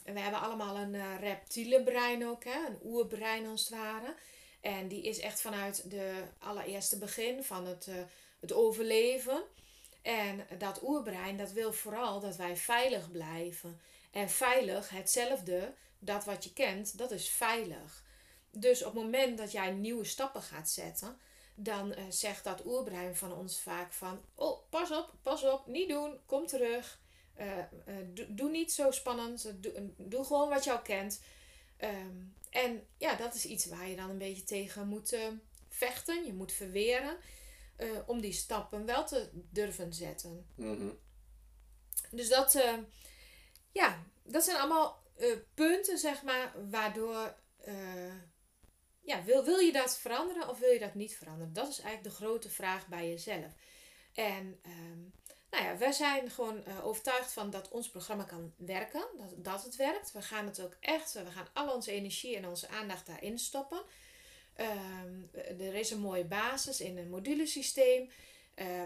we 0.04 0.20
hebben 0.20 0.40
allemaal 0.40 0.76
een 0.76 1.18
reptiele 1.18 1.82
brein 1.82 2.26
ook, 2.26 2.44
hè? 2.44 2.66
een 2.66 2.78
oerbrein 2.84 3.46
als 3.46 3.60
het 3.60 3.78
ware. 3.78 4.14
En 4.60 4.88
die 4.88 5.02
is 5.02 5.18
echt 5.18 5.40
vanuit 5.40 5.90
de 5.90 6.22
allereerste 6.38 6.98
begin 6.98 7.42
van 7.42 7.66
het, 7.66 7.88
het 8.40 8.52
overleven. 8.52 9.44
En 10.04 10.46
dat 10.58 10.82
oerbrein, 10.82 11.36
dat 11.36 11.52
wil 11.52 11.72
vooral 11.72 12.20
dat 12.20 12.36
wij 12.36 12.56
veilig 12.56 13.10
blijven. 13.10 13.80
En 14.10 14.30
veilig, 14.30 14.88
hetzelfde, 14.88 15.74
dat 15.98 16.24
wat 16.24 16.44
je 16.44 16.52
kent, 16.52 16.98
dat 16.98 17.10
is 17.10 17.28
veilig. 17.28 18.04
Dus 18.50 18.84
op 18.84 18.94
het 18.94 19.02
moment 19.02 19.38
dat 19.38 19.52
jij 19.52 19.70
nieuwe 19.70 20.04
stappen 20.04 20.42
gaat 20.42 20.70
zetten, 20.70 21.18
dan 21.54 21.90
uh, 21.90 22.04
zegt 22.08 22.44
dat 22.44 22.64
oerbrein 22.66 23.16
van 23.16 23.32
ons 23.32 23.60
vaak 23.60 23.92
van, 23.92 24.20
oh, 24.34 24.58
pas 24.68 24.90
op, 24.90 25.14
pas 25.22 25.44
op, 25.44 25.66
niet 25.66 25.88
doen, 25.88 26.18
kom 26.26 26.46
terug. 26.46 27.00
Uh, 27.40 28.26
doe, 28.28 28.50
niet 28.50 28.72
zo 28.72 28.90
spannend, 28.90 29.52
doe, 29.96 30.24
gewoon 30.24 30.48
wat 30.48 30.68
al 30.68 30.82
kent. 30.82 31.20
Um, 31.78 32.34
en 32.50 32.86
ja, 32.96 33.14
dat 33.14 33.34
is 33.34 33.44
iets 33.44 33.66
waar 33.66 33.88
je 33.88 33.96
dan 33.96 34.10
een 34.10 34.18
beetje 34.18 34.44
tegen 34.44 34.88
moet 34.88 35.16
vechten, 35.68 36.26
je 36.26 36.32
moet 36.32 36.52
verweren. 36.52 37.16
Uh, 37.78 37.98
om 38.06 38.20
die 38.20 38.32
stappen 38.32 38.84
wel 38.84 39.06
te 39.06 39.30
durven 39.32 39.92
zetten. 39.92 40.46
Mm 40.56 40.76
-hmm. 40.76 40.98
Dus 42.10 42.28
dat, 42.28 42.54
uh, 42.54 42.78
ja, 43.72 44.02
dat 44.22 44.44
zijn 44.44 44.56
allemaal 44.56 45.02
uh, 45.18 45.36
punten, 45.54 45.98
zeg 45.98 46.22
maar, 46.22 46.70
waardoor, 46.70 47.34
ja, 49.00 49.24
wil, 49.24 49.44
wil 49.44 49.58
je 49.58 49.72
dat 49.72 49.98
veranderen 49.98 50.48
of 50.48 50.58
wil 50.58 50.70
je 50.70 50.78
dat 50.78 50.94
niet 50.94 51.16
veranderen? 51.16 51.52
Dat 51.52 51.68
is 51.68 51.80
eigenlijk 51.80 52.16
de 52.16 52.24
grote 52.24 52.50
vraag 52.50 52.86
bij 52.86 53.08
jezelf. 53.08 53.52
En 54.12 54.60
um, 54.66 55.12
nou 55.54 55.66
ja, 55.66 55.76
wij 55.76 55.92
zijn 55.92 56.30
gewoon 56.30 56.62
uh, 56.68 56.86
overtuigd 56.86 57.32
van 57.32 57.50
dat 57.50 57.68
ons 57.68 57.90
programma 57.90 58.24
kan 58.24 58.54
werken. 58.56 59.06
Dat, 59.18 59.44
dat 59.44 59.64
het 59.64 59.76
werkt. 59.76 60.12
We 60.12 60.22
gaan 60.22 60.46
het 60.46 60.60
ook 60.60 60.76
echt, 60.80 61.12
we 61.12 61.30
gaan 61.30 61.48
al 61.52 61.74
onze 61.74 61.90
energie 61.90 62.36
en 62.36 62.48
onze 62.48 62.68
aandacht 62.68 63.06
daarin 63.06 63.38
stoppen. 63.38 63.82
Um, 64.60 65.30
er 65.60 65.74
is 65.74 65.90
een 65.90 66.00
mooie 66.00 66.24
basis 66.24 66.80
in 66.80 66.98
een 66.98 67.08
modulesysteem. 67.08 68.10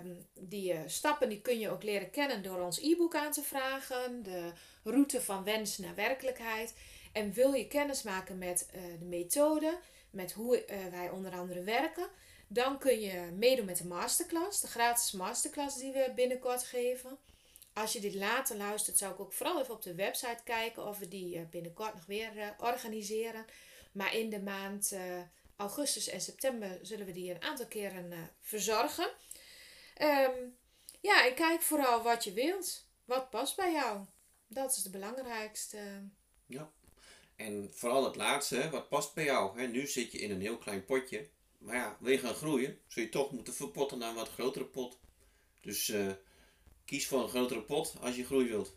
Um, 0.03 0.27
die 0.35 0.73
uh, 0.73 0.81
stappen 0.87 1.29
die 1.29 1.41
kun 1.41 1.59
je 1.59 1.71
ook 1.71 1.83
leren 1.83 2.11
kennen 2.11 2.43
door 2.43 2.61
ons 2.61 2.81
e-book 2.81 3.15
aan 3.15 3.33
te 3.33 3.43
vragen. 3.43 4.23
De 4.23 4.53
route 4.85 5.23
van 5.23 5.45
wens 5.45 5.79
naar 5.79 5.95
werkelijkheid. 5.95 6.75
En 7.13 7.33
wil 7.33 7.53
je 7.53 7.67
kennis 7.67 8.03
maken 8.03 8.39
met 8.39 8.69
uh, 8.75 8.83
de 8.99 9.05
methode, 9.05 9.79
met 10.11 10.33
hoe 10.33 10.65
uh, 10.71 10.87
wij 10.91 11.11
onder 11.11 11.33
andere 11.33 11.63
werken, 11.63 12.09
dan 12.47 12.79
kun 12.79 13.01
je 13.01 13.31
meedoen 13.37 13.65
met 13.65 13.79
de 13.79 13.87
masterclass, 13.87 14.61
de 14.61 14.67
gratis 14.67 15.13
masterclass 15.13 15.79
die 15.79 15.93
we 15.93 16.13
binnenkort 16.15 16.65
geven. 16.65 17.19
Als 17.73 17.93
je 17.93 18.01
dit 18.01 18.15
later 18.15 18.57
luistert, 18.57 18.99
zou 18.99 19.13
ik 19.13 19.21
ook 19.21 19.33
vooral 19.33 19.61
even 19.61 19.75
op 19.75 19.83
de 19.83 19.95
website 19.95 20.43
kijken 20.45 20.87
of 20.87 20.99
we 20.99 21.09
die 21.09 21.41
binnenkort 21.41 21.95
nog 21.95 22.07
weer 22.07 22.55
organiseren. 22.59 23.45
Maar 23.93 24.15
in 24.15 24.31
de 24.31 24.41
maand 24.41 24.97
augustus 25.59 26.09
en 26.09 26.21
september 26.21 26.79
zullen 26.83 27.07
we 27.07 27.13
die 27.13 27.31
een 27.31 27.43
aantal 27.43 27.67
keren 27.67 28.31
verzorgen. 28.41 29.11
Um, 30.01 30.57
ja, 31.01 31.27
en 31.27 31.35
kijk 31.35 31.63
vooral 31.63 32.03
wat 32.03 32.25
je 32.25 32.33
wilt. 32.33 32.87
Wat 33.05 33.31
past 33.31 33.57
bij 33.57 33.73
jou. 33.73 34.05
Dat 34.47 34.77
is 34.77 34.83
het 34.83 34.93
belangrijkste. 34.93 36.09
Ja. 36.47 36.71
En 37.37 37.71
vooral 37.75 38.05
het 38.05 38.17
laatste, 38.17 38.71
wat 38.71 38.89
past 38.89 39.15
bij 39.15 39.25
jou. 39.25 39.61
Hè? 39.61 39.67
Nu 39.67 39.87
zit 39.87 40.13
je 40.13 40.19
in 40.19 40.31
een 40.31 40.41
heel 40.41 40.59
klein 40.59 40.85
potje. 40.85 41.29
Maar 41.59 41.75
ja, 41.75 41.97
wil 42.01 42.13
je 42.13 42.19
gaan 42.19 42.35
groeien, 42.35 42.81
zul 42.87 43.03
je 43.03 43.09
toch 43.09 43.33
moeten 43.33 43.55
verpotten 43.55 43.99
naar 43.99 44.09
een 44.09 44.15
wat 44.15 44.29
grotere 44.29 44.65
pot. 44.65 44.99
Dus 45.61 45.89
uh, 45.89 46.13
kies 46.85 47.07
voor 47.07 47.23
een 47.23 47.29
grotere 47.29 47.63
pot 47.63 47.95
als 48.01 48.17
je 48.17 48.25
groei 48.25 48.49
wilt. 48.49 48.77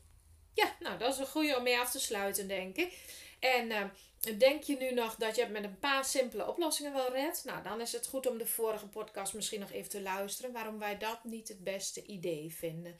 Ja, 0.53 0.75
nou 0.79 0.97
dat 0.97 1.13
is 1.13 1.19
een 1.19 1.27
goede 1.27 1.57
om 1.57 1.63
mee 1.63 1.79
af 1.79 1.91
te 1.91 1.99
sluiten, 1.99 2.47
denk 2.47 2.75
ik. 2.75 2.97
En 3.39 3.69
uh, 3.69 3.85
Denk 4.21 4.63
je 4.63 4.77
nu 4.77 4.93
nog 4.93 5.15
dat 5.15 5.35
je 5.35 5.41
het 5.41 5.51
met 5.51 5.63
een 5.63 5.79
paar 5.79 6.05
simpele 6.05 6.47
oplossingen 6.47 6.93
wel 6.93 7.11
redt? 7.11 7.43
Nou, 7.45 7.63
dan 7.63 7.81
is 7.81 7.91
het 7.91 8.07
goed 8.07 8.27
om 8.27 8.37
de 8.37 8.45
vorige 8.45 8.87
podcast 8.87 9.33
misschien 9.33 9.59
nog 9.59 9.71
even 9.71 9.89
te 9.89 10.01
luisteren. 10.01 10.51
Waarom 10.51 10.79
wij 10.79 10.97
dat 10.97 11.23
niet 11.23 11.47
het 11.47 11.63
beste 11.63 12.05
idee 12.05 12.53
vinden. 12.53 12.99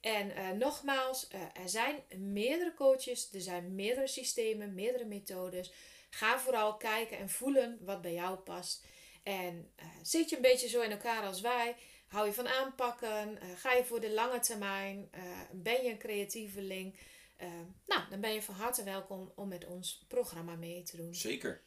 En 0.00 0.30
uh, 0.30 0.50
nogmaals, 0.50 1.28
uh, 1.34 1.62
er 1.62 1.68
zijn 1.68 2.02
meerdere 2.16 2.74
coaches, 2.74 3.28
er 3.32 3.40
zijn 3.40 3.74
meerdere 3.74 4.06
systemen, 4.06 4.74
meerdere 4.74 5.04
methodes. 5.04 5.72
Ga 6.10 6.38
vooral 6.38 6.76
kijken 6.76 7.18
en 7.18 7.30
voelen 7.30 7.78
wat 7.80 8.02
bij 8.02 8.12
jou 8.12 8.36
past. 8.36 8.84
En 9.22 9.70
uh, 9.80 9.86
zit 10.02 10.30
je 10.30 10.36
een 10.36 10.42
beetje 10.42 10.68
zo 10.68 10.80
in 10.80 10.90
elkaar 10.90 11.22
als 11.22 11.40
wij? 11.40 11.76
Hou 12.08 12.26
je 12.26 12.32
van 12.32 12.48
aanpakken? 12.48 13.38
ga 13.56 13.72
je 13.72 13.84
voor 13.84 14.00
de 14.00 14.10
lange 14.10 14.40
termijn? 14.40 15.10
ben 15.52 15.82
je 15.82 15.90
een 15.90 15.98
creatieveling? 15.98 16.96
Uh, 17.40 17.48
nou, 17.86 18.02
dan 18.10 18.20
ben 18.20 18.32
je 18.32 18.42
van 18.42 18.54
harte 18.54 18.82
welkom 18.82 19.32
om 19.34 19.48
met 19.48 19.66
ons 19.66 20.04
programma 20.08 20.54
mee 20.54 20.82
te 20.82 20.96
doen. 20.96 21.14
Zeker. 21.14 21.62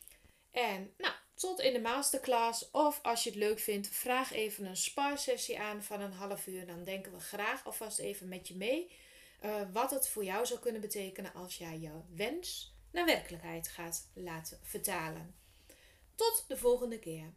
En 0.52 0.94
nou, 0.98 1.14
tot 1.34 1.60
in 1.60 1.74
de 1.74 1.80
masterclass. 1.80 2.72
Of 2.72 3.00
als 3.04 3.24
je 3.24 3.30
het 3.30 3.40
leuk 3.40 3.60
vindt, 3.60 3.88
vraag 3.88 4.32
even 4.32 4.66
een 4.66 4.78
sparsessie 4.78 5.60
aan 5.60 5.84
van 5.84 6.02
een 6.02 6.14
half 6.14 6.48
uur. 6.48 6.66
Dan 6.66 6.84
denken 6.84 7.12
we 7.12 7.20
graag 7.20 7.66
alvast 7.66 8.00
even 8.00 8.28
met 8.28 8.48
je 8.48 8.56
mee. 8.56 8.92
Uh, 9.46 9.62
wat 9.74 9.92
het 9.92 10.10
voor 10.10 10.24
jou 10.24 10.46
zou 10.46 10.60
kunnen 10.60 10.82
betekenen 10.82 11.34
als 11.34 11.58
jij 11.58 11.80
je 11.80 11.92
wens 12.16 12.74
naar 12.92 13.06
werkelijkheid 13.06 13.68
gaat 13.68 14.10
laten 14.14 14.60
vertalen. 14.64 15.36
Tot 16.16 16.46
de 16.48 16.58
volgende 16.58 17.00
keer. 17.00 17.34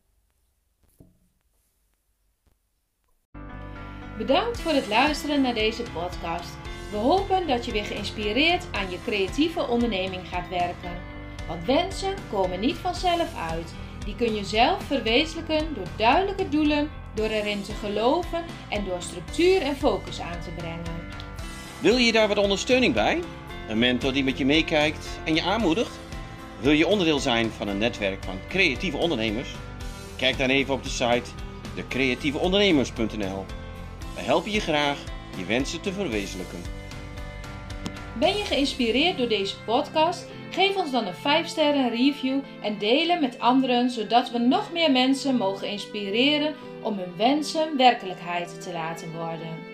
Bedankt 4.18 4.60
voor 4.60 4.72
het 4.72 4.86
luisteren 4.86 5.42
naar 5.42 5.54
deze 5.54 5.82
podcast. 5.82 6.54
We 6.92 6.98
hopen 6.98 7.46
dat 7.46 7.64
je 7.64 7.72
weer 7.72 7.84
geïnspireerd 7.84 8.66
aan 8.70 8.90
je 8.90 8.98
creatieve 9.04 9.68
onderneming 9.68 10.28
gaat 10.28 10.48
werken. 10.48 11.00
Want 11.48 11.64
wensen 11.64 12.14
komen 12.30 12.60
niet 12.60 12.76
vanzelf 12.76 13.34
uit. 13.50 13.74
Die 14.04 14.16
kun 14.16 14.34
je 14.34 14.44
zelf 14.44 14.82
verwezenlijken 14.82 15.74
door 15.74 15.86
duidelijke 15.96 16.48
doelen, 16.48 16.90
door 17.14 17.26
erin 17.26 17.62
te 17.62 17.72
geloven 17.72 18.44
en 18.68 18.84
door 18.84 19.02
structuur 19.02 19.62
en 19.62 19.76
focus 19.76 20.20
aan 20.20 20.40
te 20.40 20.50
brengen. 20.56 21.10
Wil 21.78 21.96
je 21.96 22.12
daar 22.12 22.28
wat 22.28 22.38
ondersteuning 22.38 22.94
bij? 22.94 23.20
Een 23.68 23.78
mentor 23.78 24.12
die 24.12 24.24
met 24.24 24.38
je 24.38 24.44
meekijkt 24.44 25.06
en 25.24 25.34
je 25.34 25.42
aanmoedigt? 25.42 25.98
Wil 26.60 26.72
je 26.72 26.86
onderdeel 26.86 27.18
zijn 27.18 27.50
van 27.50 27.68
een 27.68 27.78
netwerk 27.78 28.24
van 28.24 28.38
creatieve 28.48 28.96
ondernemers? 28.96 29.54
Kijk 30.16 30.38
dan 30.38 30.48
even 30.48 30.74
op 30.74 30.82
de 30.82 30.88
site 30.88 31.30
decreatieveondernemers.nl. 31.74 33.44
We 34.14 34.20
helpen 34.20 34.50
je 34.50 34.60
graag 34.60 34.98
je 35.36 35.44
wensen 35.44 35.80
te 35.80 35.92
verwezenlijken. 35.92 36.81
Ben 38.22 38.36
je 38.36 38.44
geïnspireerd 38.44 39.18
door 39.18 39.28
deze 39.28 39.62
podcast? 39.64 40.26
Geef 40.50 40.76
ons 40.76 40.90
dan 40.90 41.06
een 41.06 41.14
5 41.14 41.46
sterren 41.46 41.90
review 41.90 42.40
en 42.62 42.78
delen 42.78 43.20
met 43.20 43.38
anderen, 43.38 43.90
zodat 43.90 44.30
we 44.30 44.38
nog 44.38 44.72
meer 44.72 44.90
mensen 44.90 45.36
mogen 45.36 45.68
inspireren 45.68 46.54
om 46.82 46.98
hun 46.98 47.16
wensen 47.16 47.76
werkelijkheid 47.76 48.62
te 48.62 48.72
laten 48.72 49.12
worden. 49.12 49.71